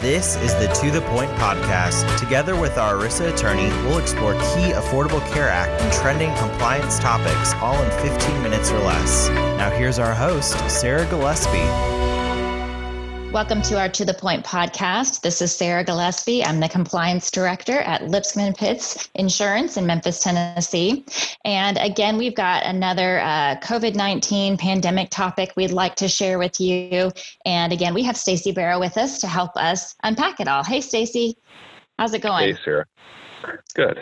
This 0.00 0.36
is 0.36 0.54
the 0.54 0.68
To 0.80 0.92
The 0.92 1.00
Point 1.08 1.28
podcast. 1.32 2.16
Together 2.20 2.54
with 2.54 2.78
our 2.78 2.94
ERISA 2.94 3.34
attorney, 3.34 3.66
we'll 3.82 3.98
explore 3.98 4.34
key 4.34 4.70
Affordable 4.70 5.20
Care 5.32 5.48
Act 5.48 5.82
and 5.82 5.92
trending 5.92 6.32
compliance 6.36 7.00
topics 7.00 7.52
all 7.54 7.82
in 7.82 7.90
15 8.08 8.40
minutes 8.40 8.70
or 8.70 8.78
less. 8.78 9.28
Now, 9.58 9.70
here's 9.70 9.98
our 9.98 10.14
host, 10.14 10.56
Sarah 10.70 11.04
Gillespie. 11.06 11.97
Welcome 13.32 13.60
to 13.62 13.78
our 13.78 13.90
To 13.90 14.06
The 14.06 14.14
Point 14.14 14.42
podcast. 14.42 15.20
This 15.20 15.42
is 15.42 15.54
Sarah 15.54 15.84
Gillespie. 15.84 16.42
I'm 16.42 16.60
the 16.60 16.68
compliance 16.68 17.30
director 17.30 17.80
at 17.80 18.08
Lipscomb 18.08 18.54
Pitts 18.54 19.10
Insurance 19.16 19.76
in 19.76 19.86
Memphis, 19.86 20.22
Tennessee. 20.22 21.04
And 21.44 21.76
again, 21.76 22.16
we've 22.16 22.34
got 22.34 22.64
another 22.64 23.20
uh, 23.20 23.56
COVID 23.56 23.94
19 23.94 24.56
pandemic 24.56 25.10
topic 25.10 25.52
we'd 25.56 25.72
like 25.72 25.94
to 25.96 26.08
share 26.08 26.38
with 26.38 26.58
you. 26.58 27.12
And 27.44 27.70
again, 27.70 27.92
we 27.92 28.02
have 28.04 28.16
Stacy 28.16 28.50
Barrow 28.50 28.80
with 28.80 28.96
us 28.96 29.20
to 29.20 29.26
help 29.26 29.54
us 29.58 29.94
unpack 30.02 30.40
it 30.40 30.48
all. 30.48 30.64
Hey, 30.64 30.80
Stacy, 30.80 31.36
how's 31.98 32.14
it 32.14 32.22
going? 32.22 32.54
Hey, 32.54 32.58
Sarah. 32.64 32.86
Good. 33.74 34.00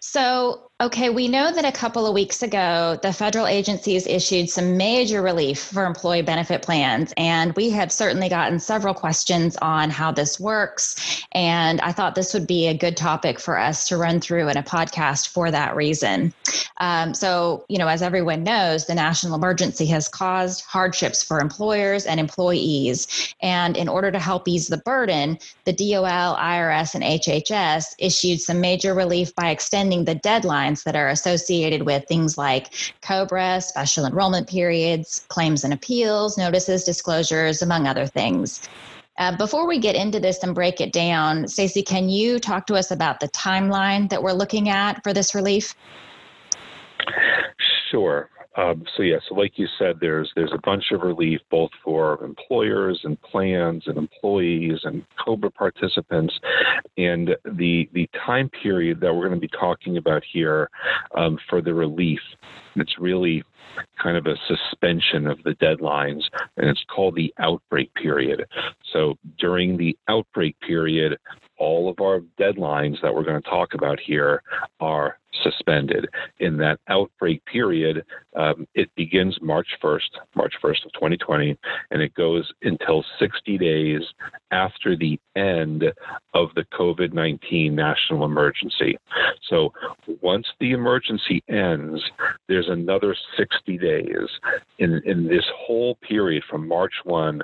So, 0.00 0.65
Okay, 0.78 1.08
we 1.08 1.26
know 1.26 1.50
that 1.50 1.64
a 1.64 1.72
couple 1.72 2.06
of 2.06 2.12
weeks 2.12 2.42
ago, 2.42 2.98
the 3.00 3.10
federal 3.10 3.46
agencies 3.46 4.06
issued 4.06 4.50
some 4.50 4.76
major 4.76 5.22
relief 5.22 5.58
for 5.58 5.86
employee 5.86 6.20
benefit 6.20 6.60
plans. 6.60 7.14
And 7.16 7.56
we 7.56 7.70
have 7.70 7.90
certainly 7.90 8.28
gotten 8.28 8.58
several 8.58 8.92
questions 8.92 9.56
on 9.62 9.88
how 9.88 10.12
this 10.12 10.38
works. 10.38 11.24
And 11.32 11.80
I 11.80 11.92
thought 11.92 12.14
this 12.14 12.34
would 12.34 12.46
be 12.46 12.66
a 12.66 12.76
good 12.76 12.94
topic 12.94 13.40
for 13.40 13.58
us 13.58 13.88
to 13.88 13.96
run 13.96 14.20
through 14.20 14.50
in 14.50 14.58
a 14.58 14.62
podcast 14.62 15.28
for 15.28 15.50
that 15.50 15.74
reason. 15.74 16.34
Um, 16.76 17.14
so, 17.14 17.64
you 17.70 17.78
know, 17.78 17.88
as 17.88 18.02
everyone 18.02 18.42
knows, 18.42 18.84
the 18.84 18.94
national 18.94 19.34
emergency 19.34 19.86
has 19.86 20.08
caused 20.08 20.62
hardships 20.66 21.22
for 21.22 21.40
employers 21.40 22.04
and 22.04 22.20
employees. 22.20 23.34
And 23.40 23.78
in 23.78 23.88
order 23.88 24.12
to 24.12 24.18
help 24.18 24.46
ease 24.46 24.68
the 24.68 24.76
burden, 24.76 25.38
the 25.64 25.72
DOL, 25.72 26.36
IRS, 26.36 26.94
and 26.94 27.02
HHS 27.02 27.94
issued 27.98 28.42
some 28.42 28.60
major 28.60 28.92
relief 28.92 29.34
by 29.34 29.48
extending 29.48 30.04
the 30.04 30.16
deadline 30.16 30.65
that 30.84 30.96
are 30.96 31.08
associated 31.08 31.82
with 31.82 32.04
things 32.06 32.36
like 32.36 32.72
COBRA, 33.02 33.60
special 33.60 34.04
enrollment 34.04 34.48
periods, 34.48 35.24
claims 35.28 35.64
and 35.64 35.72
appeals, 35.72 36.36
notices, 36.36 36.84
disclosures, 36.84 37.62
among 37.62 37.86
other 37.86 38.06
things. 38.06 38.68
Uh, 39.18 39.34
before 39.36 39.66
we 39.66 39.78
get 39.78 39.96
into 39.96 40.20
this 40.20 40.42
and 40.42 40.54
break 40.54 40.80
it 40.80 40.92
down, 40.92 41.48
Stacy, 41.48 41.82
can 41.82 42.08
you 42.08 42.38
talk 42.38 42.66
to 42.66 42.74
us 42.74 42.90
about 42.90 43.20
the 43.20 43.28
timeline 43.28 44.10
that 44.10 44.22
we're 44.22 44.32
looking 44.32 44.68
at 44.68 45.02
for 45.02 45.14
this 45.14 45.34
relief? 45.34 45.74
Sure. 47.90 48.28
Um, 48.56 48.84
so 48.96 49.02
yeah, 49.02 49.18
so 49.28 49.34
like 49.34 49.52
you 49.56 49.66
said, 49.78 49.96
there's 50.00 50.30
there's 50.34 50.52
a 50.52 50.60
bunch 50.64 50.84
of 50.92 51.02
relief 51.02 51.40
both 51.50 51.70
for 51.84 52.22
employers 52.24 52.98
and 53.04 53.20
plans 53.20 53.84
and 53.86 53.98
employees 53.98 54.80
and 54.84 55.04
COBRA 55.22 55.50
participants, 55.50 56.34
and 56.96 57.36
the 57.44 57.88
the 57.92 58.08
time 58.26 58.50
period 58.62 59.00
that 59.00 59.12
we're 59.12 59.28
going 59.28 59.40
to 59.40 59.46
be 59.46 59.58
talking 59.58 59.98
about 59.98 60.22
here 60.32 60.70
um, 61.16 61.38
for 61.50 61.60
the 61.60 61.74
relief, 61.74 62.20
it's 62.76 62.98
really 62.98 63.44
kind 64.02 64.16
of 64.16 64.26
a 64.26 64.36
suspension 64.46 65.26
of 65.26 65.42
the 65.44 65.54
deadlines, 65.54 66.22
and 66.56 66.68
it's 66.68 66.84
called 66.94 67.14
the 67.14 67.32
outbreak 67.38 67.92
period. 67.94 68.44
So 68.92 69.16
during 69.38 69.76
the 69.76 69.96
outbreak 70.08 70.58
period, 70.60 71.18
all 71.58 71.88
of 71.88 72.00
our 72.00 72.20
deadlines 72.38 73.00
that 73.02 73.14
we're 73.14 73.24
going 73.24 73.42
to 73.42 73.48
talk 73.48 73.74
about 73.74 73.98
here 73.98 74.42
are 74.80 75.18
suspended. 75.42 76.08
In 76.40 76.56
that 76.58 76.78
outbreak 76.88 77.44
period, 77.44 78.04
um, 78.36 78.66
it 78.74 78.90
begins 78.96 79.38
March 79.40 79.68
1st, 79.82 80.10
March 80.34 80.54
1st 80.62 80.86
of 80.86 80.92
2020, 80.92 81.56
and 81.90 82.02
it 82.02 82.14
goes 82.14 82.50
until 82.62 83.04
60 83.18 83.58
days 83.58 84.02
after 84.50 84.96
the 84.96 85.18
end 85.34 85.84
of 86.34 86.48
the 86.54 86.64
COVID 86.72 87.12
19 87.12 87.74
national 87.74 88.24
emergency. 88.24 88.98
So 89.48 89.72
once 90.26 90.48
the 90.58 90.72
emergency 90.72 91.40
ends, 91.48 92.02
there's 92.48 92.68
another 92.68 93.14
60 93.36 93.78
days 93.78 94.28
in, 94.80 95.00
in 95.04 95.28
this 95.28 95.44
whole 95.56 95.94
period 96.02 96.42
from 96.50 96.66
March 96.66 96.94
1 97.04 97.40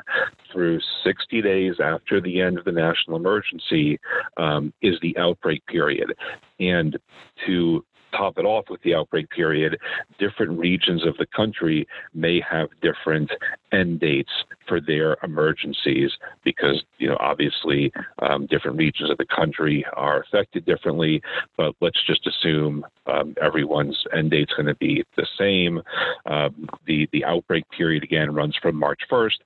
through 0.52 0.80
60 1.04 1.42
days 1.42 1.74
after 1.80 2.20
the 2.20 2.40
end 2.40 2.58
of 2.58 2.64
the 2.64 2.72
national 2.72 3.16
emergency 3.16 4.00
um, 4.36 4.72
is 4.82 4.96
the 5.00 5.16
outbreak 5.16 5.64
period. 5.66 6.12
And 6.58 6.98
to 7.46 7.84
top 8.12 8.38
it 8.38 8.44
off 8.44 8.66
with 8.70 8.82
the 8.82 8.94
outbreak 8.94 9.30
period, 9.30 9.78
different 10.18 10.58
regions 10.58 11.06
of 11.06 11.16
the 11.18 11.26
country 11.26 11.86
may 12.14 12.40
have 12.48 12.68
different 12.80 13.30
end 13.72 14.00
dates 14.00 14.30
for 14.68 14.80
their 14.80 15.16
emergencies 15.22 16.10
because, 16.44 16.82
you 16.98 17.08
know, 17.08 17.16
obviously 17.20 17.92
um, 18.20 18.46
different 18.46 18.76
regions 18.76 19.10
of 19.10 19.18
the 19.18 19.26
country 19.26 19.84
are 19.94 20.22
affected 20.22 20.64
differently. 20.64 21.20
But 21.56 21.74
let's 21.80 21.98
just 22.06 22.26
assume 22.26 22.84
um, 23.06 23.34
everyone's 23.42 23.98
end 24.16 24.30
date's 24.30 24.52
going 24.52 24.66
to 24.66 24.74
be 24.76 25.04
the 25.16 25.26
same. 25.38 25.80
Um, 26.26 26.68
the 26.86 27.08
the 27.12 27.24
outbreak 27.24 27.64
period 27.70 28.02
again 28.02 28.32
runs 28.32 28.56
from 28.60 28.76
March 28.76 29.00
1st 29.10 29.38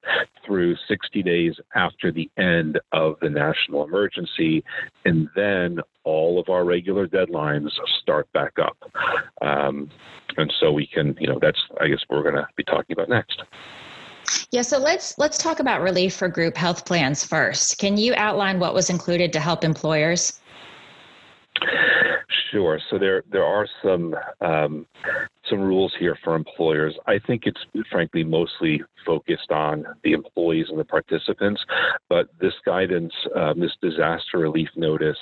through 0.45 0.77
60 0.89 1.23
days 1.23 1.55
after 1.75 2.13
the 2.13 2.31
end 2.37 2.79
of 2.93 3.17
the 3.21 3.31
national 3.31 3.85
emergency, 3.85 4.63
and 5.05 5.29
then 5.35 5.81
all 6.05 6.39
of 6.39 6.49
our 6.49 6.65
regular 6.65 7.07
deadlines 7.07 7.71
start 8.01 8.31
back 8.33 8.56
up. 8.59 8.77
Um, 9.43 9.91
and 10.37 10.53
so 10.61 10.73
we 10.73 10.87
can, 10.87 11.17
you 11.21 11.27
know, 11.27 11.39
that's 11.41 11.61
I 11.81 11.89
guess 11.89 12.01
we're 12.11 12.23
going 12.23 12.35
to 12.35 12.47
be 12.57 12.65
talking 12.65 12.93
about 12.93 13.09
next. 13.09 13.43
Yeah, 14.51 14.63
so 14.63 14.79
let's 14.79 15.19
let's 15.19 15.39
talk 15.39 15.61
about 15.61 15.83
relief 15.83 16.15
for 16.15 16.29
group 16.29 16.57
health 16.57 16.85
plans 16.85 17.25
first. 17.25 17.79
Can 17.79 17.97
you 17.97 18.15
outline 18.17 18.59
what 18.59 18.75
was 18.75 18.91
included 18.91 19.33
to 19.35 19.41
help 19.41 19.65
employers? 19.65 20.41
Sure. 22.51 22.81
So 22.91 22.99
there 22.99 23.23
there 23.31 23.45
are 23.45 23.67
some 23.83 24.15
um, 24.41 24.87
some 25.49 25.61
rules 25.61 25.95
here 25.99 26.19
for 26.23 26.35
employers. 26.35 26.95
I 27.07 27.19
think 27.19 27.43
it's 27.47 27.61
frankly 27.91 28.25
mostly 28.25 28.83
focused 29.05 29.51
on 29.51 29.87
the 30.03 30.13
employees 30.13 30.67
and 30.69 30.79
the 30.79 30.85
participants, 30.85 31.65
but 32.09 32.29
this 32.41 32.55
guidance, 32.65 33.13
um, 33.35 33.61
this 33.61 33.77
disaster 33.81 34.39
relief 34.39 34.69
notice, 34.77 35.19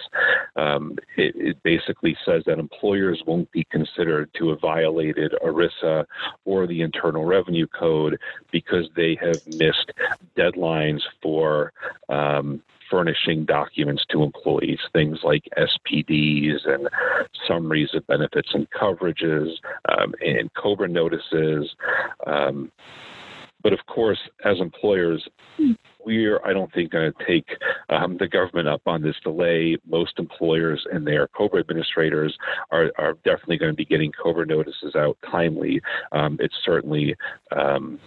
um, 0.56 0.96
it, 1.16 1.34
it, 1.36 1.62
basically 1.62 2.16
says 2.24 2.42
that 2.46 2.58
employers 2.58 3.22
won't 3.26 3.50
be 3.52 3.64
considered 3.70 4.30
to 4.34 4.50
have 4.50 4.60
violated 4.60 5.34
ERISA 5.44 6.04
or 6.44 6.66
the 6.66 6.80
Internal 6.80 7.24
Revenue 7.24 7.66
Code 7.66 8.18
because 8.50 8.88
they 8.96 9.16
have 9.20 9.46
missed 9.46 9.92
deadlines 10.36 11.00
for 11.22 11.72
um, 12.08 12.62
furnishing 12.90 13.44
documents 13.44 14.04
to 14.10 14.22
employees, 14.22 14.78
things 14.92 15.18
like 15.24 15.48
SPDs 15.56 16.66
and 16.66 16.88
summaries 17.46 17.90
of 17.94 18.06
benefits 18.06 18.50
and 18.54 18.70
coverages 18.70 19.50
um, 19.88 20.13
and 20.20 20.52
COBRA 20.54 20.88
notices. 20.88 21.74
Um, 22.26 22.70
but 23.62 23.72
of 23.72 23.80
course, 23.86 24.18
as 24.44 24.60
employers, 24.60 25.26
we're, 26.04 26.38
I 26.44 26.52
don't 26.52 26.70
think, 26.74 26.92
going 26.92 27.10
to 27.10 27.26
take 27.26 27.46
um, 27.88 28.18
the 28.18 28.28
government 28.28 28.68
up 28.68 28.82
on 28.86 29.00
this 29.00 29.16
delay. 29.24 29.78
Most 29.88 30.18
employers 30.18 30.86
and 30.92 31.06
their 31.06 31.28
COBRA 31.28 31.60
administrators 31.60 32.36
are, 32.70 32.92
are 32.98 33.14
definitely 33.24 33.56
going 33.56 33.72
to 33.72 33.76
be 33.76 33.86
getting 33.86 34.12
COBRA 34.22 34.46
notices 34.46 34.94
out 34.94 35.16
timely. 35.30 35.80
Um, 36.12 36.36
it's 36.40 36.54
certainly 36.62 37.16
um, 37.56 37.98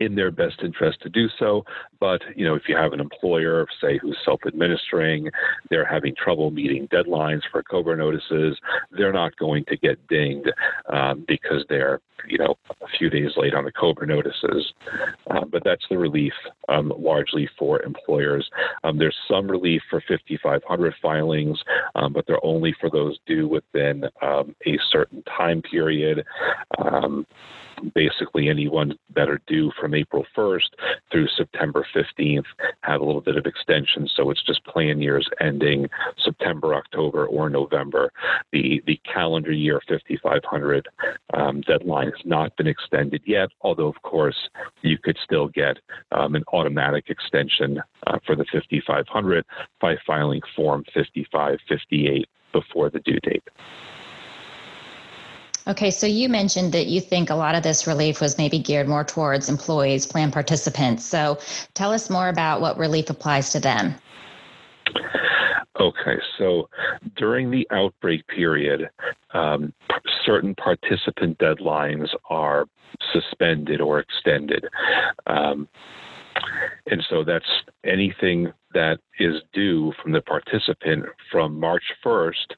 in 0.00 0.14
their 0.14 0.30
best 0.30 0.60
interest 0.62 1.00
to 1.02 1.08
do 1.08 1.28
so. 1.38 1.64
But 2.00 2.20
you 2.34 2.44
know, 2.44 2.54
if 2.54 2.62
you 2.68 2.76
have 2.76 2.92
an 2.92 3.00
employer, 3.00 3.66
say, 3.80 3.98
who's 3.98 4.16
self-administering, 4.24 5.30
they're 5.70 5.86
having 5.86 6.14
trouble 6.14 6.50
meeting 6.50 6.88
deadlines 6.88 7.42
for 7.50 7.62
COBRA 7.62 7.96
notices, 7.96 8.58
they're 8.90 9.12
not 9.12 9.36
going 9.36 9.64
to 9.66 9.76
get 9.76 10.06
dinged 10.08 10.52
um, 10.92 11.24
because 11.26 11.64
they're 11.68 12.00
you 12.28 12.38
know 12.38 12.56
a 12.68 12.88
few 12.98 13.10
days 13.10 13.30
late 13.36 13.54
on 13.54 13.64
the 13.64 13.72
COBRA 13.72 14.06
notices. 14.06 14.72
Uh, 15.30 15.44
but 15.44 15.62
that's 15.64 15.84
the 15.90 15.98
relief 15.98 16.32
um, 16.68 16.92
largely 16.98 17.48
for 17.58 17.82
employers. 17.82 18.48
Um, 18.84 18.98
there's 18.98 19.16
some 19.28 19.50
relief 19.50 19.82
for 19.90 20.02
5,500 20.08 20.94
filings, 21.02 21.58
um, 21.94 22.12
but 22.12 22.26
they're 22.26 22.44
only 22.44 22.74
for 22.80 22.90
those 22.90 23.18
due 23.26 23.48
within 23.48 24.04
um, 24.22 24.54
a 24.66 24.78
certain 24.90 25.22
time 25.24 25.62
period. 25.62 26.24
Um, 26.78 27.26
basically 27.94 28.48
anyone 28.48 28.94
that 29.14 29.28
are 29.28 29.40
due 29.46 29.70
from 29.80 29.94
April 29.94 30.24
1st 30.36 30.68
through 31.10 31.28
September 31.36 31.86
15th 31.94 32.44
have 32.80 33.00
a 33.00 33.04
little 33.04 33.20
bit 33.20 33.36
of 33.36 33.46
extension. 33.46 34.08
So 34.14 34.30
it's 34.30 34.42
just 34.44 34.64
plan 34.64 35.00
years 35.00 35.28
ending 35.40 35.88
September, 36.22 36.74
October, 36.74 37.26
or 37.26 37.50
November. 37.50 38.12
The 38.52 38.82
the 38.86 39.00
calendar 39.12 39.52
year 39.52 39.80
5500 39.88 40.88
um, 41.34 41.60
deadline 41.62 42.12
has 42.16 42.26
not 42.26 42.56
been 42.56 42.66
extended 42.66 43.22
yet, 43.26 43.48
although 43.60 43.88
of 43.88 44.00
course 44.02 44.48
you 44.82 44.98
could 44.98 45.16
still 45.22 45.48
get 45.48 45.78
um, 46.12 46.34
an 46.34 46.44
automatic 46.52 47.08
extension 47.08 47.82
uh, 48.06 48.18
for 48.24 48.36
the 48.36 48.44
5500 48.52 49.44
by 49.80 49.96
filing 50.06 50.40
Form 50.54 50.84
5558 50.94 52.28
before 52.52 52.90
the 52.90 53.00
due 53.00 53.20
date. 53.20 53.44
Okay, 55.68 55.90
so 55.90 56.06
you 56.06 56.28
mentioned 56.28 56.72
that 56.72 56.86
you 56.86 57.00
think 57.00 57.28
a 57.28 57.34
lot 57.34 57.56
of 57.56 57.64
this 57.64 57.88
relief 57.88 58.20
was 58.20 58.38
maybe 58.38 58.58
geared 58.58 58.86
more 58.86 59.02
towards 59.02 59.48
employees, 59.48 60.06
plan 60.06 60.30
participants. 60.30 61.04
So 61.04 61.38
tell 61.74 61.92
us 61.92 62.08
more 62.08 62.28
about 62.28 62.60
what 62.60 62.78
relief 62.78 63.10
applies 63.10 63.50
to 63.50 63.58
them. 63.58 63.96
Okay, 65.80 66.18
so 66.38 66.68
during 67.16 67.50
the 67.50 67.66
outbreak 67.72 68.26
period, 68.28 68.88
um, 69.34 69.72
certain 70.26 70.54
participant 70.54 71.38
deadlines 71.38 72.08
are 72.28 72.66
suspended 73.12 73.80
or 73.80 74.00
extended. 74.00 74.66
Um, 75.26 75.68
and 76.90 77.04
so 77.08 77.24
that's 77.24 77.46
anything 77.84 78.52
that 78.74 78.98
is 79.18 79.40
due 79.52 79.92
from 80.02 80.12
the 80.12 80.20
participant 80.20 81.06
from 81.32 81.58
March 81.58 81.84
1st 82.04 82.54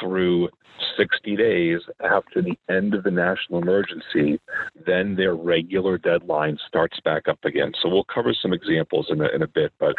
through 0.00 0.48
60 0.96 1.36
days 1.36 1.80
after 2.00 2.42
the 2.42 2.56
end 2.68 2.94
of 2.94 3.04
the 3.04 3.10
national 3.10 3.62
emergency, 3.62 4.40
then 4.86 5.14
their 5.16 5.34
regular 5.34 5.98
deadline 5.98 6.58
starts 6.66 6.98
back 7.00 7.28
up 7.28 7.38
again. 7.44 7.72
So 7.80 7.88
we'll 7.88 8.04
cover 8.04 8.34
some 8.40 8.52
examples 8.52 9.06
in 9.10 9.20
a, 9.20 9.28
in 9.28 9.42
a 9.42 9.46
bit. 9.46 9.72
But 9.78 9.94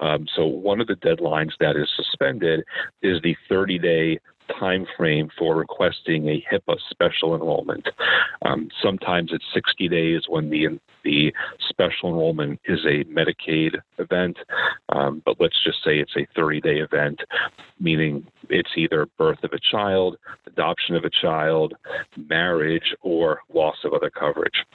um, 0.00 0.26
so 0.34 0.46
one 0.46 0.80
of 0.80 0.86
the 0.86 0.94
deadlines 0.94 1.52
that 1.60 1.76
is 1.76 1.88
suspended 1.96 2.64
is 3.02 3.20
the 3.22 3.36
30 3.48 3.78
day 3.78 4.18
time 4.58 4.86
frame 4.96 5.28
for 5.38 5.56
requesting 5.56 6.28
a 6.28 6.44
HIPAA 6.50 6.76
special 6.90 7.34
enrollment. 7.34 7.88
Um, 8.42 8.68
sometimes 8.82 9.30
it's 9.32 9.44
60 9.54 9.88
days 9.88 10.22
when 10.28 10.50
the 10.50 10.80
the 11.02 11.32
special 11.68 12.10
enrollment 12.10 12.60
is 12.66 12.80
a 12.84 13.04
Medicaid 13.04 13.76
event, 13.98 14.36
um, 14.90 15.22
but 15.24 15.36
let's 15.40 15.56
just 15.64 15.82
say 15.82 15.98
it's 15.98 16.16
a 16.16 16.26
30 16.36 16.60
day 16.60 16.76
event, 16.76 17.20
meaning 17.78 18.26
it's 18.48 18.70
either 18.76 19.06
birth 19.16 19.42
of 19.42 19.52
a 19.52 19.58
child, 19.58 20.16
adoption 20.46 20.96
of 20.96 21.04
a 21.04 21.10
child, 21.10 21.74
marriage, 22.16 22.94
or 23.00 23.40
loss 23.52 23.76
of 23.84 23.94
other 23.94 24.10
coverage 24.10 24.66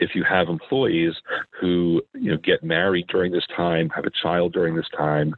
if 0.00 0.14
you 0.14 0.24
have 0.24 0.48
employees 0.48 1.14
who 1.60 2.02
you 2.14 2.30
know 2.32 2.38
get 2.38 2.62
married 2.62 3.06
during 3.08 3.32
this 3.32 3.46
time, 3.56 3.90
have 3.90 4.04
a 4.04 4.10
child 4.22 4.52
during 4.52 4.74
this 4.74 4.88
time, 4.96 5.34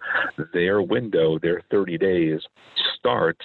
their 0.52 0.82
window, 0.82 1.38
their 1.38 1.62
30 1.70 1.98
days 1.98 2.40
starts 2.98 3.44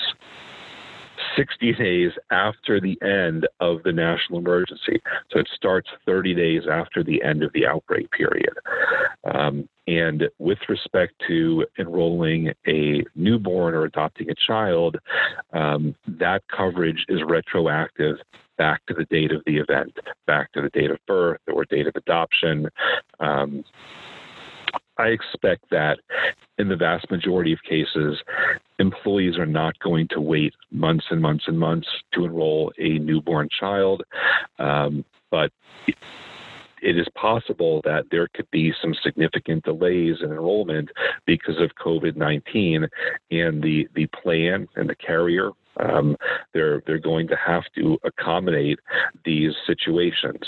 60 1.36 1.74
days 1.74 2.12
after 2.31 2.80
the 2.80 2.98
end 3.01 3.48
of 3.60 3.83
the 3.83 3.92
national 3.92 4.39
emergency. 4.39 5.01
So 5.31 5.39
it 5.39 5.50
starts 5.54 5.89
30 6.06 6.33
days 6.33 6.63
after 6.69 7.04
the 7.04 7.22
end 7.24 7.44
of 7.44 7.51
the 7.54 7.65
outbreak 7.65 8.12
period. 8.12 8.54
Um, 9.24 9.68
and 9.88 10.30
with 10.38 10.60
respect 10.68 11.13
to 11.27 11.65
enrolling 11.77 12.54
a 12.68 13.04
newborn 13.15 13.74
or 13.74 13.83
adopting 13.86 14.30
a 14.30 14.36
child, 14.36 14.98
um, 15.54 15.95
that 16.07 16.44
coverage 16.56 17.06
is 17.10 17.22
retroactive 17.25 18.18
back 18.60 18.86
to 18.86 18.94
the 18.94 19.06
date 19.06 19.32
of 19.32 19.42
the 19.48 19.58
event, 19.58 19.98
back 20.28 20.52
to 20.52 20.62
the 20.62 20.70
date 20.70 20.92
of 20.92 21.00
birth 21.08 21.42
or 21.52 21.66
date 21.66 21.88
of 21.88 21.96
adoption. 21.96 22.68
Um, 23.20 23.64
I 25.00 25.08
expect 25.08 25.64
that 25.72 25.98
in 26.58 26.68
the 26.68 26.76
vast 26.76 27.10
majority 27.10 27.54
of 27.54 27.60
cases, 27.68 28.22
employees 28.80 29.38
are 29.38 29.46
not 29.46 29.80
going 29.80 30.10
to 30.10 30.20
wait 30.20 30.54
months 30.72 31.06
and 31.10 31.22
months 31.22 31.46
and 31.48 31.58
months 31.58 31.88
to 32.14 32.26
enroll 32.26 32.72
a 32.78 33.00
newborn 33.00 33.48
child. 33.58 34.04
Um, 34.60 35.06
but 35.32 35.52
it 36.82 36.98
is 36.98 37.08
possible 37.16 37.82
that 37.86 38.06
there 38.12 38.28
could 38.34 38.50
be 38.52 38.74
some 38.82 38.94
significant 39.04 39.64
delays 39.64 40.18
in 40.22 40.32
enrollment 40.32 40.90
because 41.26 41.60
of 41.60 41.72
COVID 41.84 42.16
19 42.16 42.88
and 43.32 43.64
the, 43.64 43.88
the 43.96 44.08
plan 44.22 44.68
and 44.76 44.90
the 44.90 44.96
carrier. 44.96 45.52
Um, 45.77 46.16
they're 46.54 46.81
they're 46.86 47.00
going 47.00 47.27
to 47.27 47.36
have 47.36 47.63
to 47.75 47.98
accommodate 48.04 48.80
these 49.25 49.54
situations. 49.66 50.42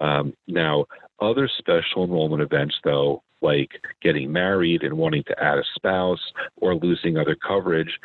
Um, 0.00 0.34
now, 0.46 0.86
other 1.20 1.48
special 1.58 2.04
enrollment 2.04 2.42
events, 2.42 2.76
though, 2.84 3.22
like 3.40 3.70
getting 4.02 4.32
married 4.32 4.82
and 4.82 4.96
wanting 4.96 5.24
to 5.24 5.42
add 5.42 5.58
a 5.58 5.64
spouse 5.74 6.20
or 6.56 6.74
losing 6.74 7.16
other 7.16 7.36
coverage, 7.36 7.98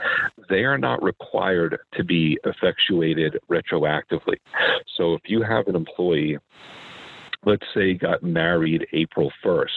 they 0.49 0.63
are 0.63 0.77
not 0.77 1.01
required 1.01 1.79
to 1.93 2.03
be 2.03 2.37
effectuated 2.43 3.37
retroactively. 3.49 4.37
So 4.97 5.13
if 5.15 5.21
you 5.25 5.41
have 5.41 5.67
an 5.67 5.75
employee 5.75 6.37
let's 7.45 7.65
say 7.73 7.93
got 7.93 8.23
married 8.23 8.87
April 8.93 9.31
1st, 9.43 9.67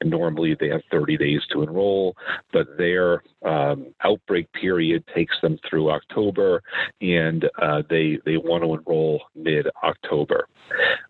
and 0.00 0.10
normally 0.10 0.56
they 0.58 0.68
have 0.68 0.82
30 0.90 1.16
days 1.16 1.40
to 1.52 1.62
enroll, 1.62 2.16
but 2.52 2.66
their 2.78 3.22
um, 3.44 3.94
outbreak 4.04 4.50
period 4.52 5.04
takes 5.14 5.34
them 5.42 5.58
through 5.68 5.90
October, 5.90 6.62
and 7.00 7.48
uh, 7.60 7.82
they 7.88 8.18
they 8.24 8.36
want 8.36 8.62
to 8.62 8.74
enroll 8.74 9.22
mid 9.34 9.66
October. 9.82 10.46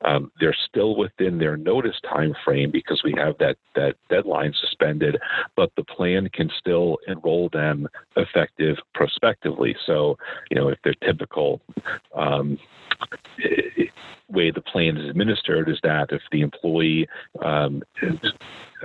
Um, 0.02 0.32
they're 0.40 0.56
still 0.68 0.96
within 0.96 1.38
their 1.38 1.56
notice 1.56 1.96
time 2.08 2.34
frame 2.44 2.70
because 2.70 3.02
we 3.04 3.14
have 3.16 3.36
that 3.38 3.56
that 3.74 3.96
deadline 4.08 4.54
suspended, 4.60 5.16
but 5.56 5.70
the 5.76 5.84
plan 5.84 6.28
can 6.32 6.50
still 6.58 6.98
enroll 7.06 7.48
them 7.52 7.88
effective 8.16 8.76
prospectively. 8.94 9.76
So 9.86 10.16
you 10.50 10.56
know 10.56 10.68
if 10.68 10.78
they're 10.84 10.94
typical. 11.04 11.60
Um, 12.14 12.58
way 14.40 14.50
the 14.50 14.62
plan 14.62 14.96
is 14.96 15.08
administered 15.08 15.68
is 15.68 15.78
that 15.82 16.08
if 16.10 16.22
the 16.32 16.40
employee 16.40 17.06
um, 17.44 17.82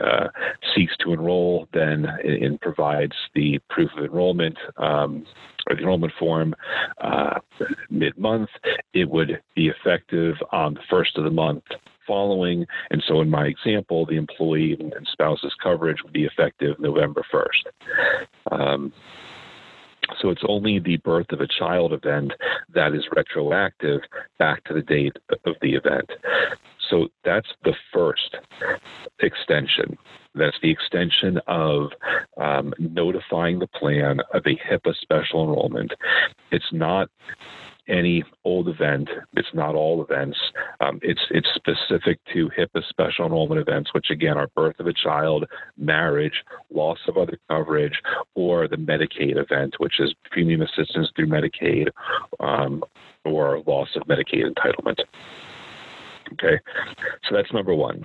uh, 0.04 0.28
seeks 0.75 0.96
to 0.98 1.13
enroll, 1.13 1.68
then 1.74 2.06
and 2.24 2.60
provides 2.60 3.16
the 3.34 3.60
proof 3.69 3.90
of 3.98 4.04
enrollment 4.04 4.57
um, 4.78 5.25
or 5.68 5.75
the 5.75 5.81
enrollment 5.81 6.13
form 6.19 6.54
uh, 7.02 7.40
mid-month, 7.90 8.50
it 8.94 9.10
would 9.10 9.42
be 9.56 9.69
effective 9.69 10.36
on 10.52 10.74
the 10.74 10.81
first 10.90 11.18
of 11.18 11.24
the 11.24 11.31
month 11.31 11.63
following. 12.06 12.66
And 12.92 13.01
so, 13.08 13.22
in 13.22 13.30
my 13.30 13.46
example, 13.46 14.06
the 14.06 14.18
employee 14.18 14.78
and 14.80 15.08
spouse's 15.12 15.56
coverage 15.63 16.04
would 16.04 16.13
be 16.13 16.25
effective 16.25 16.80
November 16.80 17.24
1st. 17.34 17.63
Um, 18.51 18.94
so 20.22 20.30
it's 20.30 20.44
only 20.48 20.80
the 20.80 20.98
birth 20.98 21.31
of 21.31 21.42
a 21.42 21.48
child 21.48 21.94
event 21.94 22.31
that 22.74 22.94
is 22.94 23.06
retroactive 23.16 24.02
back 24.40 24.63
to 24.66 24.74
the 24.74 24.81
date 24.81 25.16
of 25.46 25.56
the 25.62 25.74
event. 25.75 26.10
So 26.90 27.07
that's 27.24 27.48
the 27.63 27.74
first 27.94 28.36
extension. 29.19 29.98
That's 30.36 30.57
the 30.62 30.69
extension 30.69 31.40
of 31.48 31.92
um, 32.38 32.74
notifying 32.78 33.60
the 33.60 33.68
plan 33.68 34.19
of 34.34 34.44
a 34.46 34.56
HIPAA 34.56 34.96
special 35.02 35.44
enrollment. 35.44 35.94
It's 36.51 36.72
not 36.72 37.10
any 37.88 38.24
old 38.44 38.68
event. 38.68 39.10
It's 39.34 39.54
not 39.54 39.76
all 39.76 40.02
events. 40.04 40.38
Um, 40.82 41.00
it's 41.02 41.22
it's 41.30 41.50
specific 41.56 42.20
to 42.34 42.50
HIPAA 42.58 42.84
special 42.90 43.26
enrollment 43.26 43.62
events, 43.62 43.94
which 43.94 44.10
again 44.10 44.38
are 44.38 44.48
birth 44.56 44.80
of 44.80 44.88
a 44.88 44.94
child, 44.94 45.46
marriage, 45.78 46.44
loss 46.72 47.00
of 47.08 47.18
other 47.18 47.38
coverage, 47.50 48.01
or 48.34 48.68
the 48.68 48.77
Medicaid 48.77 49.38
event, 49.38 49.75
which 49.77 50.00
is 50.00 50.13
premium 50.32 50.62
assistance 50.62 51.10
through 51.15 51.27
Medicaid 51.27 51.89
um, 52.39 52.84
or 53.24 53.62
loss 53.68 53.89
of 53.96 54.04
Medicaid 54.04 54.51
entitlement. 54.51 55.00
Okay, 56.34 56.60
so 57.27 57.36
that's 57.36 57.54
number 57.54 57.74
one. 57.74 58.04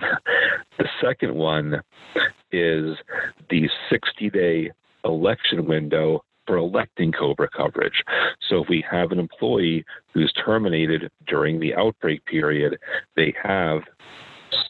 The 0.77 0.87
second 1.01 1.33
one 1.33 1.81
is 2.51 2.95
the 3.49 3.67
60 3.89 4.29
day 4.29 4.71
election 5.03 5.65
window 5.65 6.23
for 6.47 6.57
electing 6.57 7.11
COBRA 7.11 7.49
coverage. 7.55 8.03
So 8.49 8.63
if 8.63 8.69
we 8.69 8.83
have 8.89 9.11
an 9.11 9.19
employee 9.19 9.85
who's 10.13 10.33
terminated 10.33 11.09
during 11.27 11.59
the 11.59 11.75
outbreak 11.75 12.25
period, 12.25 12.77
they 13.15 13.33
have 13.41 13.81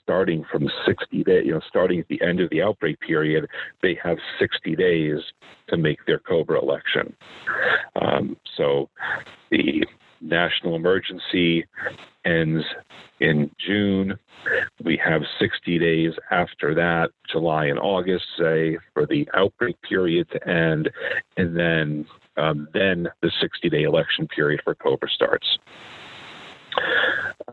starting 0.04 0.44
from 0.51 0.70
60 0.86 1.24
days, 1.24 1.44
you 1.46 1.54
know, 1.54 1.62
starting 1.68 2.00
at 2.00 2.08
the 2.08 2.22
end 2.22 2.40
of 2.40 2.50
the 2.50 2.62
outbreak 2.62 3.00
period, 3.00 3.48
they 3.82 3.98
have 4.04 4.18
60 4.40 4.75
days 4.75 5.20
to 5.70 5.78
make 5.78 6.06
their 6.06 6.20
COBRA 6.20 6.62
election. 6.62 7.16
Um, 8.00 8.38
so 8.58 8.90
the 9.50 9.86
national 10.22 10.75
emergency 10.75 11.66
ends 12.25 12.63
in 13.20 13.51
June. 13.66 14.18
We 14.84 15.00
have 15.04 15.22
60 15.40 15.80
days 15.80 16.13
after 16.32 16.74
that, 16.75 17.10
July 17.32 17.66
and 17.66 17.80
August, 17.80 18.25
say, 18.38 18.78
for 18.94 19.06
the 19.06 19.28
outbreak 19.34 19.78
period 19.82 20.28
to 20.32 20.48
end, 20.48 20.90
and 21.38 21.56
then 21.56 22.06
um, 22.38 22.68
then 22.74 23.08
the 23.22 23.32
60-day 23.44 23.84
election 23.84 24.28
period 24.28 24.62
for 24.63 24.74
COBRA 24.74 25.10
starts. 25.10 25.60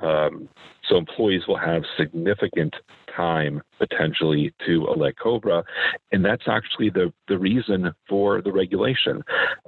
Um, 0.01 0.49
so 0.89 0.97
employees 0.97 1.43
will 1.49 1.59
have 1.59 1.83
significant 1.99 2.75
time 3.19 3.61
potentially 3.79 4.55
to 4.67 4.87
elect 4.95 5.19
COBRA, 5.19 5.65
and 6.13 6.25
that's 6.25 6.45
actually 6.47 6.91
the 6.91 7.13
the 7.27 7.39
reason 7.39 7.93
for 8.09 8.41
the 8.41 8.53
regulation. 8.53 9.23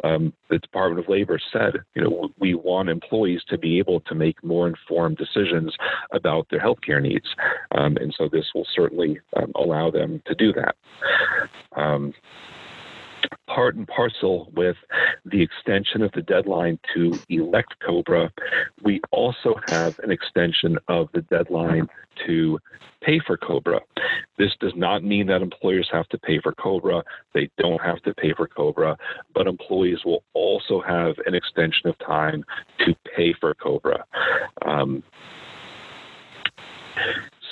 Um, 0.05 0.33
the 0.49 0.59
Department 0.59 1.05
of 1.05 1.11
Labor 1.11 1.39
said, 1.53 1.75
you 1.95 2.03
know, 2.03 2.31
we 2.39 2.55
want 2.55 2.89
employees 2.89 3.43
to 3.49 3.59
be 3.59 3.79
able 3.79 4.01
to 4.01 4.15
make 4.15 4.43
more 4.45 4.69
informed 4.69 5.17
decisions 5.17 5.75
about 6.13 6.47
their 6.51 6.61
healthcare 6.61 7.03
needs, 7.03 7.27
um, 7.77 7.97
and 7.97 8.15
so 8.17 8.29
this 8.31 8.47
will 8.55 8.67
certainly 8.75 9.19
um, 9.37 9.53
allow 9.57 9.91
them 9.91 10.23
to 10.27 10.35
do 10.35 10.53
that. 10.53 10.77
Part 13.47 13.75
and 13.77 13.87
parcel 13.87 14.51
with 14.55 14.77
the 15.25 15.43
extension 15.43 16.03
of 16.03 16.13
the 16.13 16.23
deadline 16.23 16.79
to 16.95 17.19
elect 17.29 17.75
COBRA, 17.85 18.31
we 18.83 19.01
also 19.11 19.55
have 19.69 19.99
an 20.01 20.11
extension 20.11 20.79
of 20.89 21.09
the 21.13 21.23
deadline 21.23 21.89
to 22.27 22.59
pay 23.03 23.21
for 23.27 23.37
COBRA. 23.37 23.81
This 24.39 24.53
does 24.61 24.73
not 24.77 25.03
mean 25.03 25.27
that 25.27 25.43
employers 25.43 25.89
have 25.93 26.09
to 26.09 26.19
pay 26.19 26.39
for 26.41 26.53
COBRA. 26.53 27.03
They 27.35 27.51
don't 27.59 27.81
have 27.81 28.01
to 28.03 28.15
pay 28.15 28.33
for 28.35 28.47
COBRA, 28.47 28.97
but 29.35 29.47
employees 29.47 29.99
will 30.05 30.23
also 30.33 30.81
have 30.81 31.15
an 31.27 31.35
extension 31.35 31.89
of 31.89 31.99
time 31.99 32.45
to 32.81 32.95
pay 33.17 33.35
for 33.41 33.55
COBRA. 33.55 34.05
Um, 34.65 35.03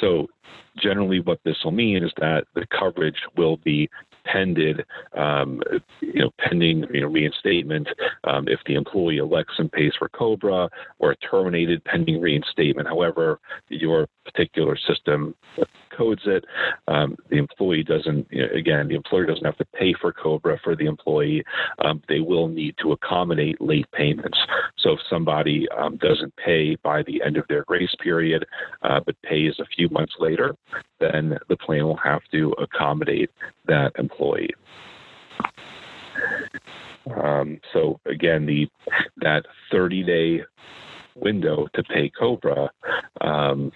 so 0.01 0.29
generally 0.77 1.21
what 1.21 1.41
this 1.45 1.57
will 1.65 1.73
mean 1.73 2.05
is 2.05 2.13
that 2.19 2.45
the 2.55 2.67
coverage 2.67 3.21
will 3.37 3.57
be 3.59 3.89
pended, 4.31 4.85
um, 5.17 5.63
you 6.01 6.21
know, 6.21 6.31
pending 6.39 6.85
you 6.93 7.01
know, 7.01 7.09
reinstatement 7.09 7.89
um, 8.25 8.47
if 8.49 8.61
the 8.67 8.75
employee 8.75 9.19
elects 9.19 9.55
and 9.59 9.71
pays 9.73 9.93
for 9.99 10.09
COBRA, 10.09 10.69
or 10.99 11.15
terminated 11.17 11.83
pending 11.85 12.21
reinstatement. 12.21 12.89
However, 12.89 13.41
your 13.69 14.07
particular 14.25 14.77
system 14.77 15.35
codes 15.99 16.23
it. 16.27 16.45
Um, 16.87 17.17
the 17.29 17.37
employee 17.37 17.83
doesn't, 17.83 18.29
you 18.31 18.43
know, 18.43 18.49
again, 18.55 18.89
the 18.89 18.95
employer 18.95 19.27
doesn't 19.27 19.45
have 19.45 19.59
to 19.59 19.65
pay 19.67 19.95
for 20.01 20.13
COBRA 20.13 20.61
for 20.63 20.77
the 20.77 20.87
employee. 20.87 21.45
Um, 21.85 22.01
they 22.09 22.21
will 22.21 22.49
need 22.49 22.77
to 22.83 22.93
accommodate 22.93 23.61
late 23.61 23.91
payments. 23.93 24.39
So 24.79 24.93
if 24.93 25.01
somebody 25.11 25.67
um, 25.77 25.97
doesn't 25.97 26.35
pay 26.37 26.77
by 26.77 27.03
the 27.03 27.21
end 27.23 27.37
of 27.37 27.45
their 27.49 27.65
grace 27.65 27.95
period, 28.03 28.47
uh, 28.83 29.01
but 29.05 29.21
pays 29.23 29.55
a 29.59 29.67
few 29.77 29.89
months 29.91 30.15
later, 30.21 30.57
then 31.01 31.37
the 31.49 31.57
plan 31.57 31.85
will 31.85 31.97
have 31.97 32.23
to 32.33 32.55
accommodate 32.63 33.31
that 33.67 33.93
employee. 33.99 34.55
Um, 37.17 37.61
so 37.73 38.01
again, 38.07 38.47
the 38.47 38.69
that 39.19 39.45
30 39.73 40.03
day 40.05 40.43
window 41.15 41.67
to 41.75 41.83
pay 41.83 42.11
Cobra 42.11 42.71
um, 43.21 43.73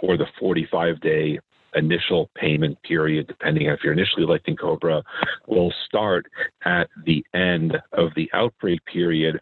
or 0.00 0.16
the 0.16 0.26
45 0.38 1.00
day 1.00 1.38
initial 1.74 2.30
payment 2.34 2.80
period, 2.82 3.26
depending 3.26 3.68
on 3.68 3.74
if 3.74 3.80
you're 3.82 3.92
initially 3.92 4.22
electing 4.22 4.56
Cobra, 4.56 5.02
will 5.46 5.72
start 5.86 6.26
at 6.64 6.88
the 7.04 7.24
end 7.34 7.76
of 7.92 8.10
the 8.16 8.30
outbreak 8.32 8.84
period 8.86 9.40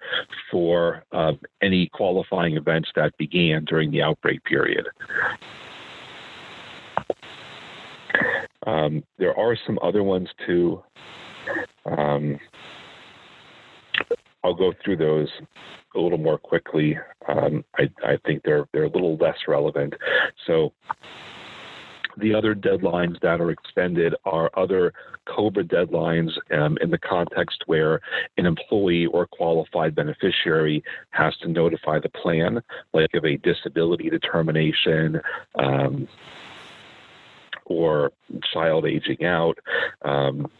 for 0.50 1.04
uh, 1.12 1.32
any 1.62 1.88
qualifying 1.92 2.56
events 2.56 2.88
that 2.96 3.16
began 3.18 3.64
during 3.64 3.90
the 3.90 4.02
outbreak 4.02 4.42
period. 4.44 4.86
Um, 8.66 9.02
there 9.18 9.36
are 9.38 9.56
some 9.66 9.78
other 9.82 10.02
ones 10.02 10.28
too. 10.46 10.82
Um, 11.86 12.38
I'll 14.44 14.54
go 14.54 14.72
through 14.84 14.96
those 14.96 15.28
a 15.94 15.98
little 15.98 16.18
more 16.18 16.38
quickly. 16.38 16.98
Um, 17.28 17.64
I, 17.76 17.90
I, 18.04 18.16
think 18.24 18.42
they're 18.44 18.66
they're 18.72 18.84
a 18.84 18.90
little 18.90 19.16
less 19.16 19.36
relevant. 19.48 19.94
So 20.46 20.72
the 22.20 22.34
other 22.34 22.54
deadlines 22.54 23.20
that 23.20 23.40
are 23.40 23.50
extended 23.50 24.14
are 24.24 24.50
other 24.54 24.92
COBRA 25.26 25.64
deadlines 25.64 26.30
um, 26.52 26.78
in 26.80 26.90
the 26.90 26.98
context 26.98 27.64
where 27.66 28.00
an 28.36 28.46
employee 28.46 29.06
or 29.06 29.26
qualified 29.26 29.94
beneficiary 29.94 30.82
has 31.10 31.36
to 31.38 31.48
notify 31.48 31.98
the 31.98 32.08
plan, 32.08 32.62
like 32.92 33.14
of 33.14 33.24
a 33.24 33.36
disability 33.38 34.10
determination. 34.10 35.20
Um, 35.58 36.08
or 37.66 38.12
child 38.52 38.84
aging 38.84 39.24
out, 39.24 39.56
um, 40.02 40.50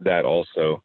that 0.00 0.24
also 0.24 0.82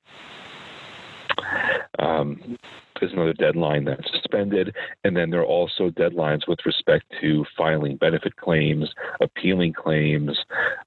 um, 1.97 2.57
is 3.01 3.13
another 3.13 3.33
deadline 3.33 3.85
that's 3.85 4.09
suspended. 4.11 4.75
And 5.03 5.15
then 5.15 5.29
there 5.29 5.41
are 5.41 5.45
also 5.45 5.89
deadlines 5.89 6.47
with 6.47 6.65
respect 6.65 7.05
to 7.21 7.45
filing 7.57 7.97
benefit 7.97 8.35
claims, 8.35 8.93
appealing 9.19 9.73
claims, 9.73 10.37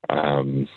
um, 0.09 0.69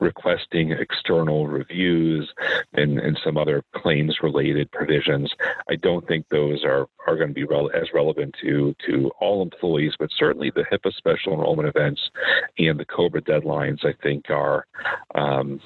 requesting 0.00 0.72
external 0.72 1.46
reviews 1.46 2.32
and, 2.72 2.98
and 2.98 3.20
some 3.22 3.36
other 3.36 3.62
claims 3.74 4.18
related 4.22 4.70
provisions. 4.72 5.32
I 5.68 5.76
don't 5.76 6.06
think 6.08 6.28
those 6.28 6.64
are, 6.64 6.88
are 7.06 7.16
going 7.16 7.28
to 7.28 7.34
be 7.34 7.44
rel- 7.44 7.70
as 7.74 7.92
relevant 7.92 8.34
to, 8.40 8.74
to 8.86 9.10
all 9.20 9.42
employees, 9.42 9.92
but 9.98 10.10
certainly 10.16 10.50
the 10.50 10.64
HIPAA 10.64 10.92
special 10.94 11.34
enrollment 11.34 11.68
events 11.68 12.10
and 12.58 12.80
the 12.80 12.84
COBRA 12.84 13.22
deadlines, 13.22 13.84
I 13.84 13.92
think, 14.02 14.30
are. 14.30 14.66
Um, 15.14 15.60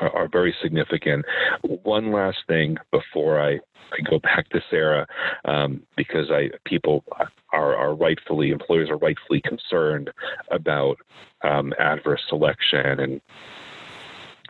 are, 0.00 0.14
are 0.16 0.28
very 0.28 0.54
significant. 0.62 1.24
One 1.62 2.12
last 2.12 2.38
thing 2.46 2.76
before 2.90 3.40
I, 3.40 3.52
I 3.92 4.00
go 4.08 4.18
back 4.18 4.48
to 4.50 4.60
Sarah, 4.70 5.06
um, 5.44 5.82
because 5.96 6.30
I 6.30 6.50
people 6.64 7.04
are, 7.52 7.76
are 7.76 7.94
rightfully 7.94 8.50
employers 8.50 8.90
are 8.90 8.98
rightfully 8.98 9.40
concerned 9.40 10.10
about 10.50 10.98
um, 11.42 11.72
adverse 11.78 12.22
selection 12.28 13.00
and 13.00 13.20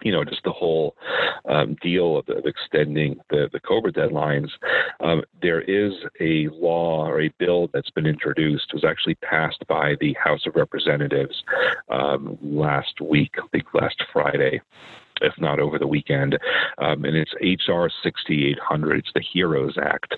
you 0.03 0.12
know, 0.12 0.25
just 0.25 0.43
the 0.45 0.53
whole 0.53 0.97
um, 1.47 1.77
deal 1.81 2.17
of, 2.17 2.29
of, 2.29 2.47
extending 2.47 3.21
the, 3.31 3.49
the 3.53 3.61
COBRA 3.61 3.93
deadlines, 3.93 4.50
um, 5.00 5.23
there 5.43 5.61
is 5.61 5.93
a 6.21 6.49
law 6.49 7.07
or 7.07 7.21
a 7.21 7.33
bill 7.39 7.69
that's 7.73 7.91
been 7.91 8.07
introduced, 8.07 8.73
was 8.73 8.85
actually 8.85 9.17
passed 9.17 9.65
by 9.69 9.97
the 10.00 10.15
House 10.15 10.47
of 10.47 10.57
Representatives 10.57 11.43
um, 11.91 12.39
last 12.43 13.00
week, 13.00 13.35
I 13.39 13.47
think 13.53 13.75
last 13.75 14.03
Friday, 14.12 14.61
if 15.21 15.35
not 15.39 15.61
over 15.61 15.79
the 15.79 15.87
weekend. 15.87 16.39
Um, 16.79 17.05
and 17.05 17.17
it's 17.17 17.33
HR 17.41 17.89
6800. 18.03 18.99
It's 18.99 19.11
the 19.15 19.23
HEROES 19.35 19.79
Act. 19.83 20.15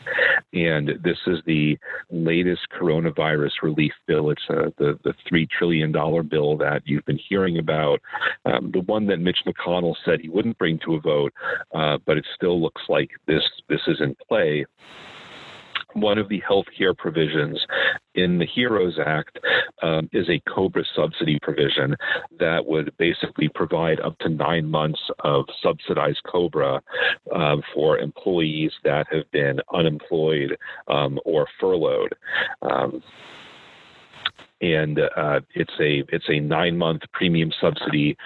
And 0.52 0.90
this 1.02 1.18
is 1.26 1.38
the 1.46 1.78
latest 2.10 2.62
coronavirus 2.78 3.62
relief 3.62 3.92
bill. 4.06 4.30
It's 4.30 4.42
uh, 4.48 4.70
the, 4.78 4.98
the 5.04 5.14
$3 5.30 5.48
trillion 5.48 5.92
bill 5.92 6.56
that 6.58 6.82
you've 6.84 7.04
been 7.04 7.20
hearing 7.28 7.58
about, 7.58 8.00
um, 8.44 8.70
the 8.72 8.80
one 8.80 9.06
that 9.06 9.18
Mitch 9.18 9.38
McConnell 9.46 9.94
said 10.04 10.20
he 10.20 10.28
wouldn't 10.28 10.58
bring 10.58 10.78
to 10.84 10.94
a 10.94 11.00
vote, 11.00 11.32
uh, 11.74 11.98
but 12.06 12.16
it 12.16 12.26
still 12.34 12.60
looks 12.60 12.82
like 12.88 13.10
this, 13.26 13.42
this 13.68 13.80
is 13.86 14.00
in 14.00 14.16
play 14.28 14.64
one 15.94 16.18
of 16.18 16.28
the 16.28 16.40
health 16.40 16.66
care 16.76 16.94
provisions 16.94 17.64
in 18.14 18.38
the 18.38 18.46
HEROES 18.46 18.98
Act 19.04 19.38
um, 19.82 20.08
is 20.12 20.28
a 20.28 20.40
COBRA 20.50 20.84
subsidy 20.94 21.38
provision 21.42 21.96
that 22.38 22.64
would 22.64 22.92
basically 22.98 23.48
provide 23.48 24.00
up 24.00 24.16
to 24.18 24.28
nine 24.28 24.66
months 24.66 25.00
of 25.20 25.44
subsidized 25.62 26.22
COBRA 26.26 26.80
um, 27.34 27.62
for 27.74 27.98
employees 27.98 28.72
that 28.84 29.06
have 29.10 29.30
been 29.30 29.60
unemployed 29.72 30.56
um, 30.88 31.18
or 31.24 31.46
furloughed. 31.60 32.14
Um, 32.62 33.02
and 34.62 35.00
uh, 35.00 35.40
it's 35.54 35.72
a 35.80 36.04
it's 36.08 36.28
a 36.28 36.38
nine 36.38 36.78
month 36.78 37.02
premium 37.12 37.50
subsidy 37.60 38.16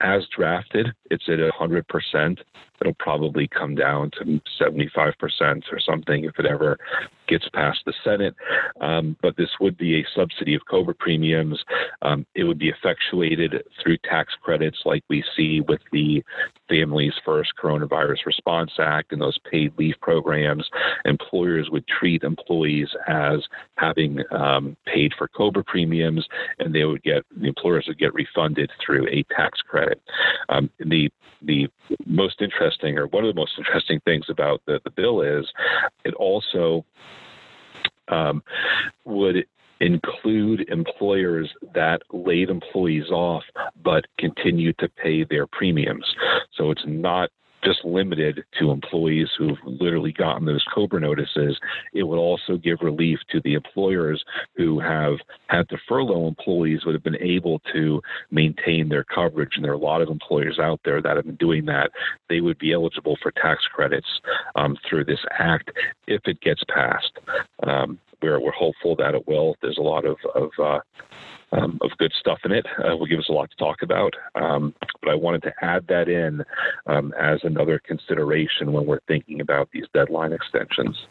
as 0.00 0.26
drafted. 0.36 0.88
It's 1.10 1.24
at 1.28 1.38
hundred 1.54 1.88
percent. 1.88 2.40
It'll 2.80 2.94
probably 2.94 3.48
come 3.48 3.74
down 3.74 4.10
to 4.18 4.40
seventy 4.58 4.90
five 4.94 5.14
percent 5.18 5.64
or 5.72 5.80
something 5.80 6.24
if 6.24 6.38
it 6.38 6.46
ever 6.46 6.78
gets 7.26 7.48
past 7.52 7.80
the 7.86 7.92
Senate. 8.04 8.34
Um, 8.80 9.16
but 9.22 9.36
this 9.36 9.50
would 9.60 9.76
be 9.76 10.00
a 10.00 10.06
subsidy 10.14 10.54
of 10.54 10.64
COBRA 10.66 10.94
premiums. 10.94 11.62
Um, 12.02 12.26
it 12.34 12.44
would 12.44 12.58
be 12.58 12.68
effectuated 12.68 13.64
through 13.82 13.98
tax 13.98 14.34
credits 14.40 14.78
like 14.84 15.02
we 15.08 15.24
see 15.36 15.60
with 15.60 15.80
the 15.92 16.22
Families 16.68 17.14
First 17.24 17.52
Coronavirus 17.60 18.26
Response 18.26 18.72
Act 18.78 19.12
and 19.12 19.20
those 19.20 19.38
paid 19.50 19.72
leave 19.78 19.94
programs. 20.00 20.68
Employers 21.04 21.68
would 21.70 21.86
treat 21.88 22.22
employees 22.22 22.88
as 23.08 23.40
having 23.76 24.20
um, 24.30 24.76
paid 24.86 25.12
for 25.16 25.28
COBRA 25.28 25.64
premiums, 25.64 26.26
and 26.58 26.74
they 26.74 26.84
would 26.84 27.02
get 27.02 27.24
the 27.36 27.46
employers 27.48 27.86
would 27.88 27.98
get 27.98 28.14
refunded 28.14 28.70
through 28.84 29.06
a 29.08 29.24
tax 29.34 29.60
credit. 29.60 30.00
Um, 30.48 30.70
the 30.78 31.10
the 31.42 31.68
most 32.06 32.40
interesting, 32.40 32.65
or 32.98 33.06
one 33.06 33.24
of 33.24 33.34
the 33.34 33.38
most 33.38 33.52
interesting 33.58 34.00
things 34.04 34.26
about 34.28 34.62
the, 34.66 34.80
the 34.84 34.90
bill 34.90 35.22
is 35.22 35.46
it 36.04 36.14
also 36.14 36.84
um, 38.08 38.42
would 39.04 39.46
include 39.80 40.68
employers 40.70 41.52
that 41.74 42.00
laid 42.10 42.48
employees 42.48 43.10
off 43.10 43.42
but 43.82 44.06
continue 44.18 44.72
to 44.74 44.88
pay 44.88 45.22
their 45.24 45.46
premiums. 45.46 46.06
So 46.54 46.70
it's 46.70 46.84
not 46.86 47.30
just 47.66 47.84
limited 47.84 48.44
to 48.58 48.70
employees 48.70 49.28
who've 49.36 49.58
literally 49.64 50.12
gotten 50.12 50.46
those 50.46 50.64
COBRA 50.72 51.00
notices. 51.00 51.58
It 51.92 52.04
would 52.04 52.18
also 52.18 52.56
give 52.56 52.78
relief 52.80 53.18
to 53.32 53.40
the 53.40 53.54
employers 53.54 54.24
who 54.56 54.78
have 54.78 55.16
had 55.48 55.68
to 55.70 55.78
furlough 55.88 56.28
employees 56.28 56.84
would 56.84 56.94
have 56.94 57.02
been 57.02 57.20
able 57.20 57.60
to 57.72 58.00
maintain 58.30 58.88
their 58.88 59.02
coverage. 59.02 59.54
And 59.56 59.64
there 59.64 59.72
are 59.72 59.74
a 59.74 59.78
lot 59.78 60.00
of 60.00 60.08
employers 60.08 60.60
out 60.60 60.80
there 60.84 61.02
that 61.02 61.16
have 61.16 61.26
been 61.26 61.36
doing 61.36 61.64
that. 61.66 61.90
They 62.28 62.40
would 62.40 62.58
be 62.58 62.72
eligible 62.72 63.18
for 63.20 63.32
tax 63.32 63.64
credits 63.74 64.20
um, 64.54 64.76
through 64.88 65.06
this 65.06 65.24
act 65.38 65.72
if 66.06 66.22
it 66.26 66.40
gets 66.40 66.62
passed. 66.72 67.18
Um, 67.64 67.98
we're, 68.22 68.40
we're 68.40 68.52
hopeful 68.52 68.94
that 68.96 69.14
it 69.14 69.26
will. 69.26 69.56
There's 69.60 69.78
a 69.78 69.82
lot 69.82 70.04
of, 70.04 70.16
of 70.34 70.50
uh, 70.62 70.78
um, 71.52 71.78
of 71.80 71.90
good 71.98 72.12
stuff 72.18 72.38
in 72.44 72.52
it. 72.52 72.66
Uh, 72.78 72.96
will 72.96 73.06
give 73.06 73.18
us 73.18 73.28
a 73.28 73.32
lot 73.32 73.50
to 73.50 73.56
talk 73.56 73.82
about. 73.82 74.14
Um, 74.34 74.74
but 75.02 75.10
I 75.10 75.14
wanted 75.14 75.42
to 75.44 75.52
add 75.62 75.86
that 75.88 76.08
in 76.08 76.44
um, 76.86 77.14
as 77.18 77.40
another 77.44 77.78
consideration 77.78 78.72
when 78.72 78.86
we're 78.86 79.00
thinking 79.08 79.40
about 79.40 79.68
these 79.72 79.86
deadline 79.94 80.32
extensions. 80.32 81.06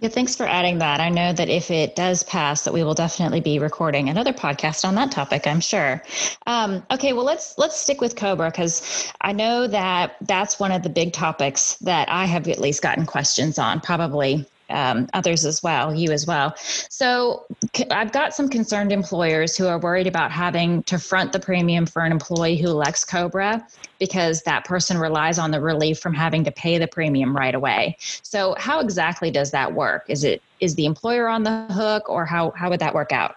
Yeah, 0.00 0.08
thanks 0.10 0.36
for 0.36 0.46
adding 0.46 0.78
that. 0.78 1.00
I 1.00 1.08
know 1.08 1.32
that 1.32 1.48
if 1.48 1.72
it 1.72 1.96
does 1.96 2.22
pass, 2.22 2.62
that 2.62 2.72
we 2.72 2.84
will 2.84 2.94
definitely 2.94 3.40
be 3.40 3.58
recording 3.58 4.08
another 4.08 4.32
podcast 4.32 4.84
on 4.84 4.94
that 4.94 5.10
topic. 5.10 5.44
I'm 5.44 5.60
sure. 5.60 6.00
Um, 6.46 6.86
okay, 6.92 7.12
well 7.12 7.24
let's 7.24 7.58
let's 7.58 7.76
stick 7.76 8.00
with 8.00 8.14
Cobra 8.14 8.48
because 8.48 9.12
I 9.22 9.32
know 9.32 9.66
that 9.66 10.16
that's 10.20 10.60
one 10.60 10.70
of 10.70 10.84
the 10.84 10.88
big 10.88 11.12
topics 11.12 11.74
that 11.78 12.08
I 12.08 12.26
have 12.26 12.46
at 12.46 12.60
least 12.60 12.80
gotten 12.80 13.06
questions 13.06 13.58
on. 13.58 13.80
Probably 13.80 14.46
um, 14.70 15.08
others 15.14 15.44
as 15.44 15.62
well, 15.62 15.94
you 15.94 16.10
as 16.12 16.26
well. 16.26 16.54
So 16.56 17.46
I've 17.90 18.12
got 18.12 18.34
some 18.34 18.48
concerned 18.48 18.92
employers 18.92 19.56
who 19.56 19.66
are 19.66 19.78
worried 19.78 20.06
about 20.06 20.30
having 20.30 20.82
to 20.84 20.98
front 20.98 21.32
the 21.32 21.40
premium 21.40 21.86
for 21.86 22.02
an 22.02 22.12
employee 22.12 22.56
who 22.56 22.68
elects 22.68 23.04
Cobra 23.04 23.66
because 23.98 24.42
that 24.42 24.64
person 24.64 24.98
relies 24.98 25.38
on 25.38 25.50
the 25.50 25.60
relief 25.60 25.98
from 25.98 26.14
having 26.14 26.44
to 26.44 26.50
pay 26.50 26.78
the 26.78 26.86
premium 26.86 27.36
right 27.36 27.54
away. 27.54 27.96
So 28.00 28.54
how 28.58 28.80
exactly 28.80 29.30
does 29.30 29.50
that 29.52 29.72
work? 29.72 30.04
Is 30.08 30.24
it 30.24 30.42
is 30.60 30.74
the 30.74 30.86
employer 30.86 31.28
on 31.28 31.42
the 31.44 31.66
hook, 31.70 32.08
or 32.08 32.24
how 32.24 32.50
how 32.52 32.70
would 32.70 32.80
that 32.80 32.94
work 32.94 33.12
out? 33.12 33.36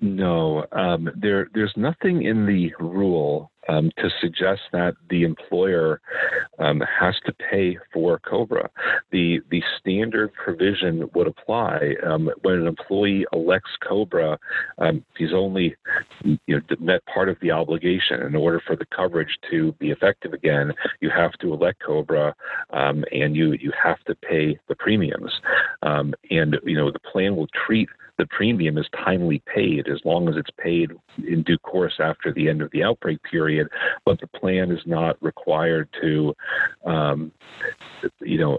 No, 0.00 0.64
um, 0.72 1.10
there 1.14 1.48
there's 1.54 1.72
nothing 1.76 2.22
in 2.22 2.46
the 2.46 2.72
rule 2.78 3.50
um, 3.68 3.90
to 3.98 4.10
suggest 4.20 4.62
that 4.72 4.94
the 5.10 5.24
employer 5.24 6.00
um, 6.58 6.82
has 7.00 7.14
to 7.26 7.32
pay 7.32 7.78
for 7.92 8.18
COBRA. 8.18 8.68
The 9.12 9.40
the 9.50 9.62
standard 9.78 10.32
provision 10.32 11.08
would 11.14 11.26
apply 11.26 11.94
um, 12.04 12.30
when 12.42 12.54
an 12.54 12.66
employee 12.66 13.26
elects 13.32 13.70
COBRA. 13.86 14.38
Um, 14.78 15.04
he's 15.16 15.32
only 15.34 15.76
you 16.24 16.38
know, 16.48 16.60
met 16.80 17.04
part 17.06 17.28
of 17.28 17.36
the 17.40 17.50
obligation. 17.50 18.22
In 18.22 18.34
order 18.34 18.60
for 18.66 18.76
the 18.76 18.86
coverage 18.86 19.38
to 19.50 19.72
be 19.72 19.90
effective 19.90 20.32
again, 20.32 20.72
you 21.00 21.10
have 21.10 21.32
to 21.40 21.52
elect 21.52 21.82
COBRA, 21.86 22.34
um, 22.70 23.04
and 23.12 23.36
you 23.36 23.52
you 23.52 23.72
have 23.82 24.02
to 24.04 24.14
pay 24.14 24.58
the 24.68 24.74
premiums. 24.74 25.32
Um, 25.82 26.14
and 26.30 26.56
you 26.64 26.76
know 26.76 26.90
the 26.90 26.98
plan 26.98 27.36
will 27.36 27.48
treat 27.66 27.88
the 28.18 28.26
premium 28.26 28.76
is 28.76 28.86
timely 29.04 29.40
paid 29.46 29.88
as 29.88 30.00
long 30.04 30.28
as 30.28 30.36
it's 30.36 30.50
paid 30.58 30.90
in 31.26 31.42
due 31.44 31.58
course 31.58 31.94
after 32.00 32.32
the 32.32 32.48
end 32.48 32.60
of 32.60 32.70
the 32.72 32.82
outbreak 32.82 33.22
period. 33.22 33.68
But 34.04 34.20
the 34.20 34.26
plan 34.26 34.72
is 34.72 34.80
not 34.86 35.16
required 35.22 35.88
to, 36.02 36.34
um, 36.84 37.32
you 38.20 38.38
know, 38.38 38.58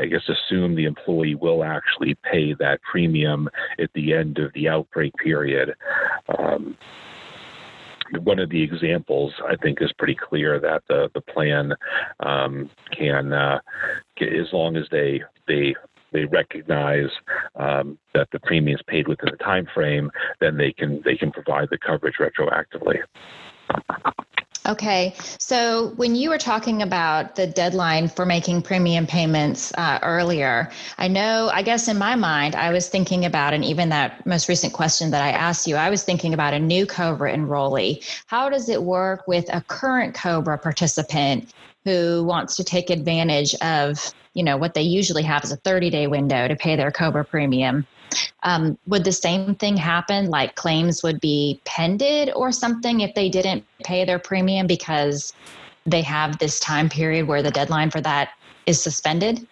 I, 0.00 0.06
guess 0.06 0.28
assume 0.28 0.74
the 0.74 0.84
employee 0.84 1.36
will 1.36 1.62
actually 1.62 2.16
pay 2.30 2.54
that 2.54 2.82
premium 2.82 3.48
at 3.78 3.90
the 3.94 4.12
end 4.12 4.38
of 4.38 4.52
the 4.54 4.68
outbreak 4.68 5.14
period. 5.14 5.74
Um, 6.38 6.76
one 8.22 8.38
of 8.38 8.50
the 8.50 8.62
examples 8.62 9.32
I 9.48 9.56
think 9.56 9.82
is 9.82 9.92
pretty 9.98 10.14
clear 10.14 10.60
that 10.60 10.82
the 10.88 11.10
the 11.14 11.20
plan 11.20 11.72
um, 12.20 12.70
can, 12.92 13.32
uh, 13.32 13.58
as 14.20 14.52
long 14.52 14.76
as 14.76 14.86
they 14.90 15.22
they 15.48 15.74
they 16.16 16.24
recognize 16.24 17.10
um, 17.56 17.98
that 18.14 18.26
the 18.32 18.40
premium 18.40 18.74
is 18.74 18.82
paid 18.86 19.06
within 19.06 19.28
the 19.30 19.36
time 19.36 19.68
frame, 19.74 20.10
then 20.40 20.56
they 20.56 20.72
can 20.72 21.02
they 21.04 21.14
can 21.14 21.30
provide 21.30 21.68
the 21.70 21.78
coverage 21.78 22.14
retroactively. 22.18 22.98
Okay, 24.66 25.14
so 25.38 25.92
when 25.94 26.16
you 26.16 26.30
were 26.30 26.38
talking 26.38 26.82
about 26.82 27.36
the 27.36 27.46
deadline 27.46 28.08
for 28.08 28.26
making 28.26 28.62
premium 28.62 29.06
payments 29.06 29.72
uh, 29.78 30.00
earlier, 30.02 30.70
I 30.98 31.06
know, 31.06 31.50
I 31.52 31.62
guess 31.62 31.86
in 31.86 31.98
my 31.98 32.16
mind, 32.16 32.56
I 32.56 32.72
was 32.72 32.88
thinking 32.88 33.24
about, 33.26 33.54
and 33.54 33.64
even 33.64 33.90
that 33.90 34.26
most 34.26 34.48
recent 34.48 34.72
question 34.72 35.12
that 35.12 35.22
I 35.22 35.30
asked 35.30 35.68
you, 35.68 35.76
I 35.76 35.88
was 35.88 36.02
thinking 36.02 36.34
about 36.34 36.52
a 36.52 36.58
new 36.58 36.84
COBRA 36.84 37.32
enrollee. 37.32 38.04
How 38.26 38.48
does 38.48 38.68
it 38.68 38.82
work 38.82 39.28
with 39.28 39.48
a 39.52 39.60
current 39.68 40.14
COBRA 40.14 40.58
participant 40.58 41.52
who 41.84 42.24
wants 42.24 42.56
to 42.56 42.64
take 42.64 42.90
advantage 42.90 43.54
of 43.62 44.12
you 44.36 44.42
know 44.42 44.56
what 44.56 44.74
they 44.74 44.82
usually 44.82 45.22
have 45.22 45.42
is 45.42 45.50
a 45.50 45.56
30 45.56 45.90
day 45.90 46.06
window 46.06 46.46
to 46.46 46.54
pay 46.54 46.76
their 46.76 46.92
cobra 46.92 47.24
premium 47.24 47.86
um, 48.42 48.78
would 48.86 49.02
the 49.02 49.10
same 49.10 49.54
thing 49.54 49.76
happen 49.76 50.26
like 50.26 50.54
claims 50.54 51.02
would 51.02 51.20
be 51.20 51.60
pended 51.64 52.30
or 52.36 52.52
something 52.52 53.00
if 53.00 53.14
they 53.14 53.28
didn't 53.28 53.64
pay 53.82 54.04
their 54.04 54.18
premium 54.18 54.66
because 54.66 55.32
they 55.86 56.02
have 56.02 56.38
this 56.38 56.60
time 56.60 56.88
period 56.88 57.26
where 57.26 57.42
the 57.42 57.50
deadline 57.50 57.90
for 57.90 58.00
that 58.00 58.30
is 58.66 58.80
suspended 58.80 59.46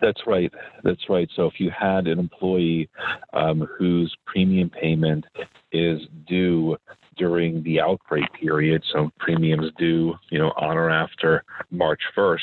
that's 0.00 0.28
right. 0.28 0.52
That's 0.84 1.08
right. 1.08 1.28
So 1.34 1.46
if 1.46 1.58
you 1.58 1.72
had 1.76 2.06
an 2.06 2.20
employee 2.20 2.88
um, 3.32 3.68
whose 3.78 4.14
premium 4.26 4.70
payment 4.70 5.24
is 5.72 6.00
due 6.28 6.76
during 7.18 7.62
the 7.64 7.80
outbreak 7.80 8.24
period, 8.32 8.82
so 8.92 9.10
premiums 9.18 9.70
due, 9.76 10.14
you 10.30 10.38
know, 10.38 10.52
on 10.56 10.76
or 10.76 10.90
after 10.90 11.44
March 11.70 12.00
1st, 12.16 12.38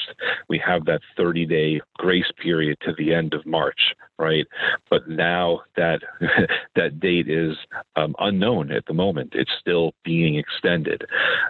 we 0.49 0.61
have 0.65 0.85
that 0.85 1.01
30 1.17 1.45
day 1.45 1.81
grace 1.97 2.31
period 2.41 2.77
to 2.81 2.93
the 2.97 3.13
end 3.13 3.33
of 3.33 3.45
March, 3.45 3.79
right? 4.17 4.45
But 4.89 5.07
now 5.07 5.61
that 5.75 5.99
that 6.75 6.99
date 6.99 7.29
is 7.29 7.55
um, 7.95 8.15
unknown 8.19 8.71
at 8.71 8.85
the 8.85 8.93
moment, 8.93 9.33
it's 9.33 9.51
still 9.59 9.93
being 10.03 10.35
extended. 10.35 11.03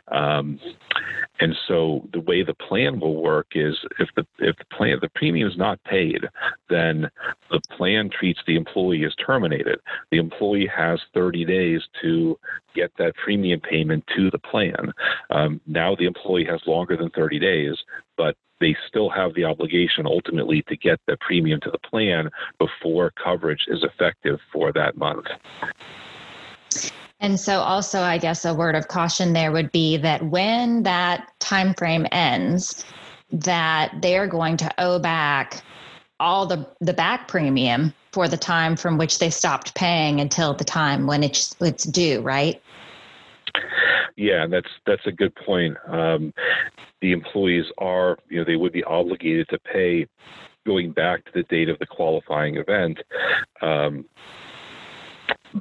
Um, 0.10 0.60
and 1.40 1.56
so 1.68 2.08
the 2.14 2.22
way 2.22 2.44
the 2.44 2.54
plan 2.54 3.00
will 3.00 3.22
work 3.22 3.48
is 3.56 3.76
if 4.00 4.10
the 4.16 4.26
if 4.40 4.56
the 4.58 4.66
plan 4.76 4.98
the 5.02 5.10
premium 5.16 5.50
is 5.50 5.58
not 5.58 5.84
paid, 5.84 6.22
then 6.70 7.10
the 7.52 7.62
plan 7.78 8.10
treats 8.10 8.40
the 8.48 8.56
employee 8.56 9.06
as 9.06 9.14
terminated. 9.16 9.80
The 10.12 10.18
employee 10.18 10.70
has 10.76 11.00
30 11.14 11.46
days 11.46 11.82
to 12.02 12.40
get 12.74 12.92
that 12.98 13.16
premium 13.16 13.60
payment 13.60 14.06
to 14.16 14.32
the 14.32 14.40
plan. 14.40 14.94
Um, 15.30 15.62
now 15.68 15.96
the 15.96 16.06
employee 16.06 16.46
has 16.46 16.62
longer 16.66 16.96
than 16.96 17.10
30 17.12 17.40
days, 17.40 17.76
but 18.18 18.36
they 18.66 18.76
still 18.88 19.12
have 19.12 19.32
the 19.36 19.46
obligation 19.46 20.08
ultimately 20.08 20.64
to 20.64 20.76
get 20.76 21.00
the 21.06 21.16
premium 21.18 21.60
to 21.62 21.70
the 21.70 21.78
plan 21.78 22.32
before 22.58 23.12
coverage 23.12 23.64
is 23.68 23.84
effective 23.84 24.40
for 24.52 24.74
that 24.74 24.98
month. 24.98 25.28
And 27.20 27.40
so 27.40 27.60
also 27.60 28.02
I 28.02 28.18
guess 28.18 28.44
a 28.44 28.56
word 28.56 28.74
of 28.74 28.88
caution 28.88 29.34
there 29.34 29.52
would 29.52 29.72
be 29.72 29.98
that 29.98 30.26
when 30.26 30.82
that 30.82 31.32
time 31.38 31.76
frame 31.76 32.08
ends 32.12 32.84
that 33.32 33.94
they're 34.02 34.28
going 34.28 34.58
to 34.58 34.74
owe 34.80 34.98
back 34.98 35.62
all 36.20 36.48
the 36.48 36.68
the 36.82 36.94
back 36.94 37.28
premium 37.28 37.94
for 38.14 38.28
the 38.28 38.38
time 38.38 38.76
from 38.76 38.98
which 38.98 39.20
they 39.20 39.30
stopped 39.30 39.76
paying 39.76 40.20
until 40.22 40.56
the 40.56 40.64
time 40.64 41.06
when 41.06 41.24
it's 41.24 41.56
it's 41.62 41.84
due, 41.84 42.20
right? 42.22 42.60
Yeah, 44.16 44.48
that's 44.48 44.70
that's 44.86 45.06
a 45.06 45.12
good 45.12 45.36
point. 45.36 45.76
Um, 45.88 46.34
the 47.02 47.12
employees 47.12 47.66
are, 47.78 48.18
you 48.30 48.40
know, 48.40 48.46
they 48.46 48.56
would 48.56 48.72
be 48.72 48.84
obligated 48.84 49.48
to 49.50 49.60
pay 49.60 50.08
going 50.66 50.92
back 50.92 51.26
to 51.26 51.32
the 51.34 51.44
date 51.44 51.70
of 51.70 51.78
the 51.80 51.86
qualifying 51.86 52.56
event. 52.56 53.00
Um, 53.62 54.06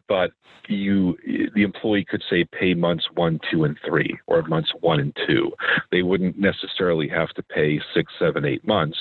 but 0.09 0.31
you 0.69 1.17
the 1.55 1.63
employee 1.63 2.05
could 2.05 2.23
say 2.29 2.45
pay 2.45 2.75
months 2.75 3.07
one, 3.15 3.41
two, 3.51 3.65
and 3.65 3.77
three, 3.85 4.19
or 4.27 4.43
months 4.43 4.73
one 4.81 5.01
and 5.01 5.17
two. 5.27 5.53
They 5.91 6.03
wouldn't 6.03 6.39
necessarily 6.39 7.09
have 7.09 7.31
to 7.31 7.43
pay 7.43 7.81
six, 7.95 8.13
seven, 8.19 8.45
eight 8.45 8.67
months. 8.67 8.99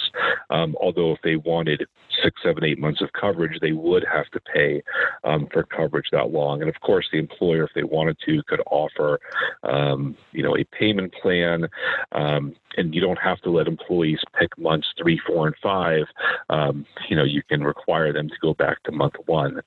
Um, 0.49 0.75
although 0.79 1.11
if 1.13 1.19
they 1.23 1.35
wanted 1.35 1.85
six, 2.23 2.41
seven, 2.43 2.63
eight 2.63 2.79
months 2.79 3.01
of 3.01 3.11
coverage, 3.13 3.59
they 3.59 3.71
would 3.71 4.05
have 4.11 4.29
to 4.31 4.39
pay 4.39 4.83
um, 5.23 5.47
for 5.51 5.63
coverage 5.63 6.07
that 6.11 6.31
long. 6.31 6.61
And 6.61 6.69
of 6.69 6.79
course, 6.81 7.07
the 7.11 7.19
employer, 7.19 7.63
if 7.63 7.71
they 7.75 7.83
wanted 7.83 8.17
to, 8.25 8.43
could 8.47 8.61
offer 8.67 9.19
um, 9.63 10.15
you 10.31 10.43
know 10.43 10.57
a 10.57 10.63
payment 10.65 11.13
plan. 11.21 11.67
Um, 12.11 12.55
and 12.75 12.93
you 12.93 13.01
don't 13.01 13.19
have 13.19 13.39
to 13.41 13.51
let 13.51 13.67
employees 13.67 14.19
pick 14.39 14.57
months 14.57 14.87
three, 14.97 15.19
four, 15.27 15.47
and 15.47 15.55
five. 15.61 16.05
Um, 16.49 16.85
you 17.07 17.15
know, 17.15 17.23
you 17.23 17.43
can 17.47 17.63
require 17.63 18.11
them 18.11 18.29
to 18.29 18.35
go 18.41 18.53
back 18.53 18.81
to 18.83 18.91
month 18.91 19.13
one. 19.25 19.61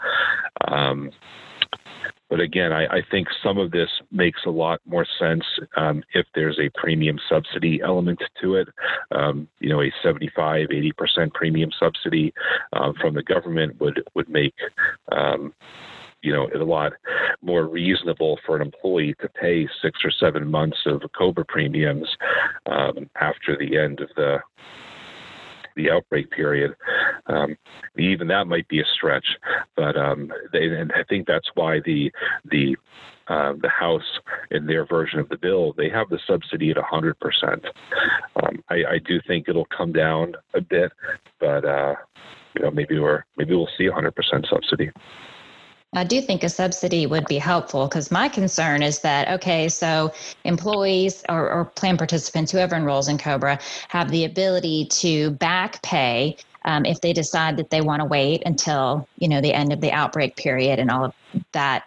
Um, 0.66 1.10
but 2.28 2.40
again, 2.40 2.72
I, 2.72 2.86
I, 2.86 3.02
think 3.10 3.28
some 3.42 3.56
of 3.56 3.70
this 3.70 3.88
makes 4.10 4.40
a 4.46 4.50
lot 4.50 4.80
more 4.84 5.06
sense 5.18 5.44
um, 5.76 6.02
if 6.12 6.26
there's 6.34 6.58
a 6.58 6.70
premium 6.78 7.18
subsidy 7.28 7.80
element 7.82 8.20
to 8.42 8.56
it. 8.56 8.68
Um, 9.12 9.48
you 9.60 9.68
know, 9.68 9.80
a 9.80 9.92
75, 10.02 10.68
80% 10.68 11.32
premium 11.34 11.70
subsidy 11.78 12.34
uh, 12.72 12.92
from 13.00 13.14
the 13.14 13.22
government 13.22 13.80
would, 13.80 14.02
would 14.14 14.28
make 14.28 14.54
um, 15.12 15.54
you 16.22 16.32
know, 16.32 16.48
it 16.48 16.60
a 16.60 16.64
lot 16.64 16.92
more 17.40 17.66
reasonable 17.66 18.38
for 18.44 18.56
an 18.56 18.62
employee 18.62 19.14
to 19.20 19.28
pay 19.28 19.68
six 19.80 20.00
or 20.04 20.10
seven 20.10 20.50
months 20.50 20.78
of 20.86 21.02
COBRA 21.16 21.44
premiums 21.46 22.08
um, 22.66 23.08
after 23.20 23.56
the 23.56 23.78
end 23.78 24.00
of 24.00 24.08
the 24.16 24.38
the 25.76 25.90
outbreak 25.90 26.30
period. 26.30 26.74
Um, 27.28 27.56
even 27.98 28.28
that 28.28 28.46
might 28.46 28.68
be 28.68 28.80
a 28.80 28.84
stretch, 28.94 29.26
but 29.76 29.96
um, 29.96 30.32
they, 30.52 30.66
and 30.66 30.92
I 30.92 31.02
think 31.04 31.26
that's 31.26 31.50
why 31.54 31.80
the 31.80 32.12
the 32.44 32.76
uh, 33.28 33.54
the 33.60 33.68
House, 33.68 34.20
in 34.52 34.66
their 34.66 34.86
version 34.86 35.18
of 35.18 35.28
the 35.28 35.36
bill, 35.36 35.72
they 35.76 35.88
have 35.88 36.08
the 36.08 36.18
subsidy 36.28 36.70
at 36.70 36.76
100%. 36.76 37.14
Um, 38.40 38.62
I, 38.70 38.74
I, 38.74 38.98
do 39.04 39.20
think 39.26 39.48
it'll 39.48 39.66
come 39.76 39.92
down 39.92 40.34
a 40.54 40.60
bit, 40.60 40.92
but 41.40 41.64
uh, 41.64 41.96
you 42.54 42.62
know 42.62 42.70
maybe 42.70 43.00
we're 43.00 43.24
maybe 43.36 43.54
we'll 43.54 43.68
see 43.76 43.88
100% 43.88 44.12
subsidy. 44.48 44.90
I 45.94 46.04
do 46.04 46.20
think 46.20 46.44
a 46.44 46.48
subsidy 46.48 47.06
would 47.06 47.26
be 47.26 47.38
helpful 47.38 47.88
because 47.88 48.10
my 48.10 48.28
concern 48.28 48.82
is 48.82 48.98
that, 49.00 49.28
okay, 49.28 49.68
so 49.68 50.12
employees 50.44 51.24
or, 51.28 51.50
or, 51.50 51.64
plan 51.64 51.96
participants, 51.96 52.52
whoever 52.52 52.76
enrolls 52.76 53.08
in 53.08 53.16
COBRA, 53.16 53.58
have 53.88 54.10
the 54.10 54.24
ability 54.24 54.86
to 54.86 55.30
back 55.30 55.80
pay 55.82 56.36
um, 56.66 56.84
if 56.84 57.00
they 57.00 57.12
decide 57.12 57.56
that 57.56 57.70
they 57.70 57.80
want 57.80 58.00
to 58.00 58.06
wait 58.06 58.42
until, 58.44 59.08
you 59.18 59.28
know, 59.28 59.40
the 59.40 59.54
end 59.54 59.72
of 59.72 59.80
the 59.80 59.92
outbreak 59.92 60.36
period 60.36 60.78
and 60.78 60.90
all 60.90 61.06
of 61.06 61.14
that 61.52 61.84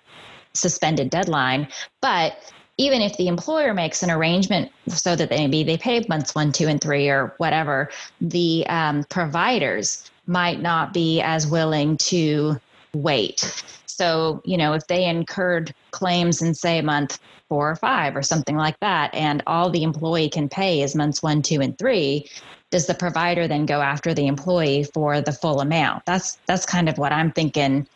suspended 0.54 1.10
deadline. 1.10 1.68
But 2.02 2.52
even 2.78 3.02
if 3.02 3.16
the 3.18 3.28
employer 3.28 3.74
makes 3.74 4.04
an 4.04 4.10
arrangement 4.10 4.72
so 4.88 5.16
that 5.16 5.30
maybe 5.30 5.64
they 5.64 5.78
pay 5.78 6.04
months 6.08 6.34
one, 6.34 6.52
two, 6.52 6.68
and 6.68 6.80
three 6.80 7.10
or 7.10 7.34
whatever, 7.38 7.90
the 8.22 8.66
um, 8.68 9.04
providers 9.10 10.10
might 10.28 10.62
not 10.62 10.94
be 10.94 11.22
as 11.22 11.46
willing 11.46 11.98
to 11.98 12.60
wait. 12.94 13.64
So, 13.86 14.42
you 14.46 14.56
know, 14.56 14.74
if 14.74 14.88
they 14.88 15.06
incurred 15.06 15.76
claims 15.92 16.42
in, 16.42 16.54
say, 16.54 16.82
month 16.82 17.20
four 17.50 17.70
or 17.70 17.76
five 17.76 18.16
or 18.16 18.22
something 18.22 18.56
like 18.56 18.80
that, 18.80 19.14
and 19.14 19.44
all 19.46 19.70
the 19.70 19.84
employee 19.84 20.30
can 20.30 20.48
pay 20.48 20.82
is 20.82 20.96
months 20.96 21.22
one, 21.22 21.42
two, 21.42 21.60
and 21.60 21.78
three, 21.78 22.30
does 22.72 22.86
the 22.88 22.94
provider 22.94 23.48
then 23.48 23.66
go 23.66 23.82
after 23.82 24.14
the 24.14 24.28
employee 24.28 24.84
for 24.94 25.22
the 25.22 25.32
full 25.32 25.62
amount? 25.62 26.06
That's 26.06 26.40
that's 26.46 26.66
kind 26.66 26.90
of 26.90 26.98
what 26.98 27.12
I'm 27.12 27.32
thinking. 27.32 27.88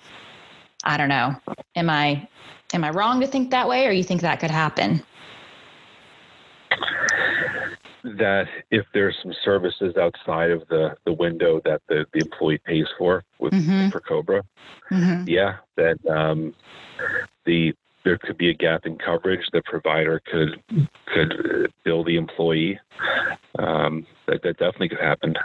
I 0.84 0.98
don't 0.98 1.10
know. 1.10 1.36
Am 1.76 1.90
I 1.90 2.28
am 2.74 2.84
I 2.84 2.90
wrong 2.90 3.22
to 3.22 3.28
think 3.28 3.52
that 3.52 3.68
way, 3.68 3.86
or 3.88 3.92
you 3.92 4.04
think 4.04 4.22
that 4.22 4.40
could 4.40 4.52
happen? 4.52 5.04
that 8.04 8.48
if 8.70 8.86
there's 8.94 9.16
some 9.24 9.34
services 9.46 9.96
outside 9.98 10.52
of 10.52 10.68
the, 10.68 10.96
the 11.06 11.14
window 11.14 11.62
that 11.64 11.82
the, 11.88 12.06
the 12.14 12.20
employee 12.20 12.60
pays 12.66 12.86
for 12.98 13.24
with 13.40 13.54
mm-hmm. 13.54 13.90
for 13.90 14.02
Cobra, 14.02 14.44
mm-hmm. 14.92 15.24
yeah, 15.28 15.58
that 15.78 15.98
um, 16.10 16.54
the 17.46 17.74
there 18.04 18.18
could 18.18 18.38
be 18.38 18.50
a 18.50 18.54
gap 18.54 18.86
in 18.86 18.98
coverage. 18.98 19.48
The 19.52 19.62
provider 19.64 20.22
could 20.26 20.62
could 21.14 21.72
bill 21.84 22.04
the 22.04 22.18
employee. 22.18 22.80
Um, 23.60 24.06
that 24.28 24.42
that 24.44 24.58
definitely 24.58 24.90
could 24.90 25.00
happen. 25.00 25.36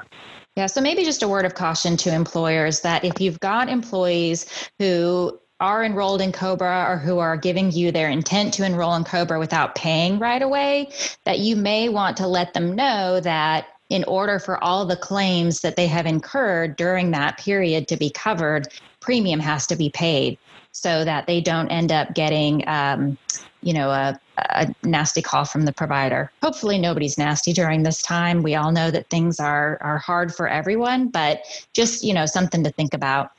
Yeah, 0.56 0.66
so 0.66 0.80
maybe 0.80 1.04
just 1.04 1.22
a 1.22 1.28
word 1.28 1.44
of 1.44 1.54
caution 1.54 1.96
to 1.98 2.12
employers 2.12 2.80
that 2.80 3.04
if 3.04 3.20
you've 3.20 3.38
got 3.40 3.68
employees 3.68 4.70
who 4.78 5.38
are 5.60 5.84
enrolled 5.84 6.20
in 6.20 6.32
Cobra 6.32 6.86
or 6.88 6.96
who 6.96 7.18
are 7.18 7.36
giving 7.36 7.70
you 7.72 7.90
their 7.90 8.08
intent 8.08 8.54
to 8.54 8.64
enroll 8.64 8.94
in 8.94 9.04
Cobra 9.04 9.38
without 9.38 9.74
paying 9.74 10.18
right 10.18 10.42
away, 10.42 10.90
that 11.24 11.40
you 11.40 11.56
may 11.56 11.88
want 11.88 12.16
to 12.16 12.26
let 12.26 12.54
them 12.54 12.74
know 12.74 13.20
that 13.20 13.68
in 13.90 14.04
order 14.04 14.38
for 14.38 14.62
all 14.62 14.84
the 14.84 14.96
claims 14.96 15.60
that 15.60 15.76
they 15.76 15.86
have 15.86 16.06
incurred 16.06 16.76
during 16.76 17.10
that 17.10 17.38
period 17.38 17.88
to 17.88 17.96
be 17.96 18.10
covered, 18.10 18.68
premium 19.00 19.40
has 19.40 19.66
to 19.66 19.76
be 19.76 19.90
paid 19.90 20.38
so 20.80 21.04
that 21.04 21.26
they 21.26 21.40
don't 21.40 21.68
end 21.68 21.92
up 21.92 22.14
getting, 22.14 22.66
um, 22.68 23.18
you 23.62 23.72
know, 23.72 23.90
a, 23.90 24.18
a 24.38 24.74
nasty 24.84 25.20
call 25.20 25.44
from 25.44 25.64
the 25.64 25.72
provider. 25.72 26.30
Hopefully, 26.42 26.78
nobody's 26.78 27.18
nasty 27.18 27.52
during 27.52 27.82
this 27.82 28.02
time. 28.02 28.42
We 28.42 28.54
all 28.54 28.72
know 28.72 28.90
that 28.90 29.10
things 29.10 29.40
are 29.40 29.78
are 29.80 29.98
hard 29.98 30.34
for 30.34 30.48
everyone, 30.48 31.08
but 31.08 31.42
just 31.74 32.04
you 32.04 32.14
know, 32.14 32.26
something 32.26 32.62
to 32.64 32.70
think 32.70 32.94
about. 32.94 33.30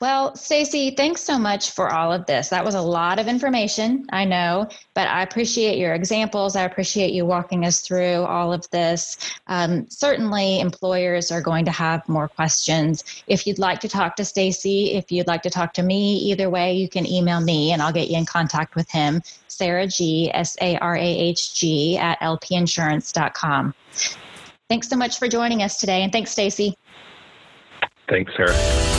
Well, 0.00 0.34
Stacy, 0.34 0.90
thanks 0.90 1.22
so 1.22 1.38
much 1.38 1.70
for 1.70 1.92
all 1.92 2.12
of 2.12 2.26
this. 2.26 2.48
That 2.48 2.64
was 2.64 2.74
a 2.74 2.80
lot 2.80 3.18
of 3.18 3.28
information, 3.28 4.06
I 4.12 4.24
know, 4.24 4.68
but 4.94 5.08
I 5.08 5.22
appreciate 5.22 5.78
your 5.78 5.94
examples. 5.94 6.56
I 6.56 6.62
appreciate 6.62 7.12
you 7.12 7.26
walking 7.26 7.64
us 7.64 7.80
through 7.80 8.24
all 8.24 8.52
of 8.52 8.68
this. 8.70 9.18
Um, 9.46 9.88
certainly, 9.90 10.60
employers 10.60 11.30
are 11.30 11.42
going 11.42 11.64
to 11.66 11.70
have 11.70 12.08
more 12.08 12.28
questions. 12.28 13.22
If 13.26 13.46
you'd 13.46 13.58
like 13.58 13.80
to 13.80 13.88
talk 13.88 14.16
to 14.16 14.24
Stacy, 14.24 14.92
if 14.92 15.12
you'd 15.12 15.26
like 15.26 15.42
to 15.42 15.50
talk 15.50 15.72
to 15.74 15.82
me, 15.82 16.16
either 16.16 16.48
way, 16.48 16.72
you 16.74 16.88
can 16.88 17.06
email 17.06 17.40
me 17.40 17.72
and 17.72 17.82
I'll 17.82 17.92
get 17.92 18.08
you 18.08 18.16
in 18.16 18.26
contact 18.26 18.74
with 18.74 18.90
him. 18.90 19.22
Sarah 19.48 19.86
G, 19.86 20.30
S 20.32 20.56
A 20.60 20.78
R 20.78 20.96
A 20.96 21.00
H 21.00 21.54
G, 21.54 21.98
at 21.98 22.18
lpinsurance.com. 22.20 23.74
Thanks 24.68 24.88
so 24.88 24.96
much 24.96 25.18
for 25.18 25.28
joining 25.28 25.62
us 25.62 25.78
today, 25.78 26.02
and 26.02 26.12
thanks, 26.12 26.30
Stacy. 26.30 26.76
Thanks, 28.08 28.32
Sarah. 28.36 28.89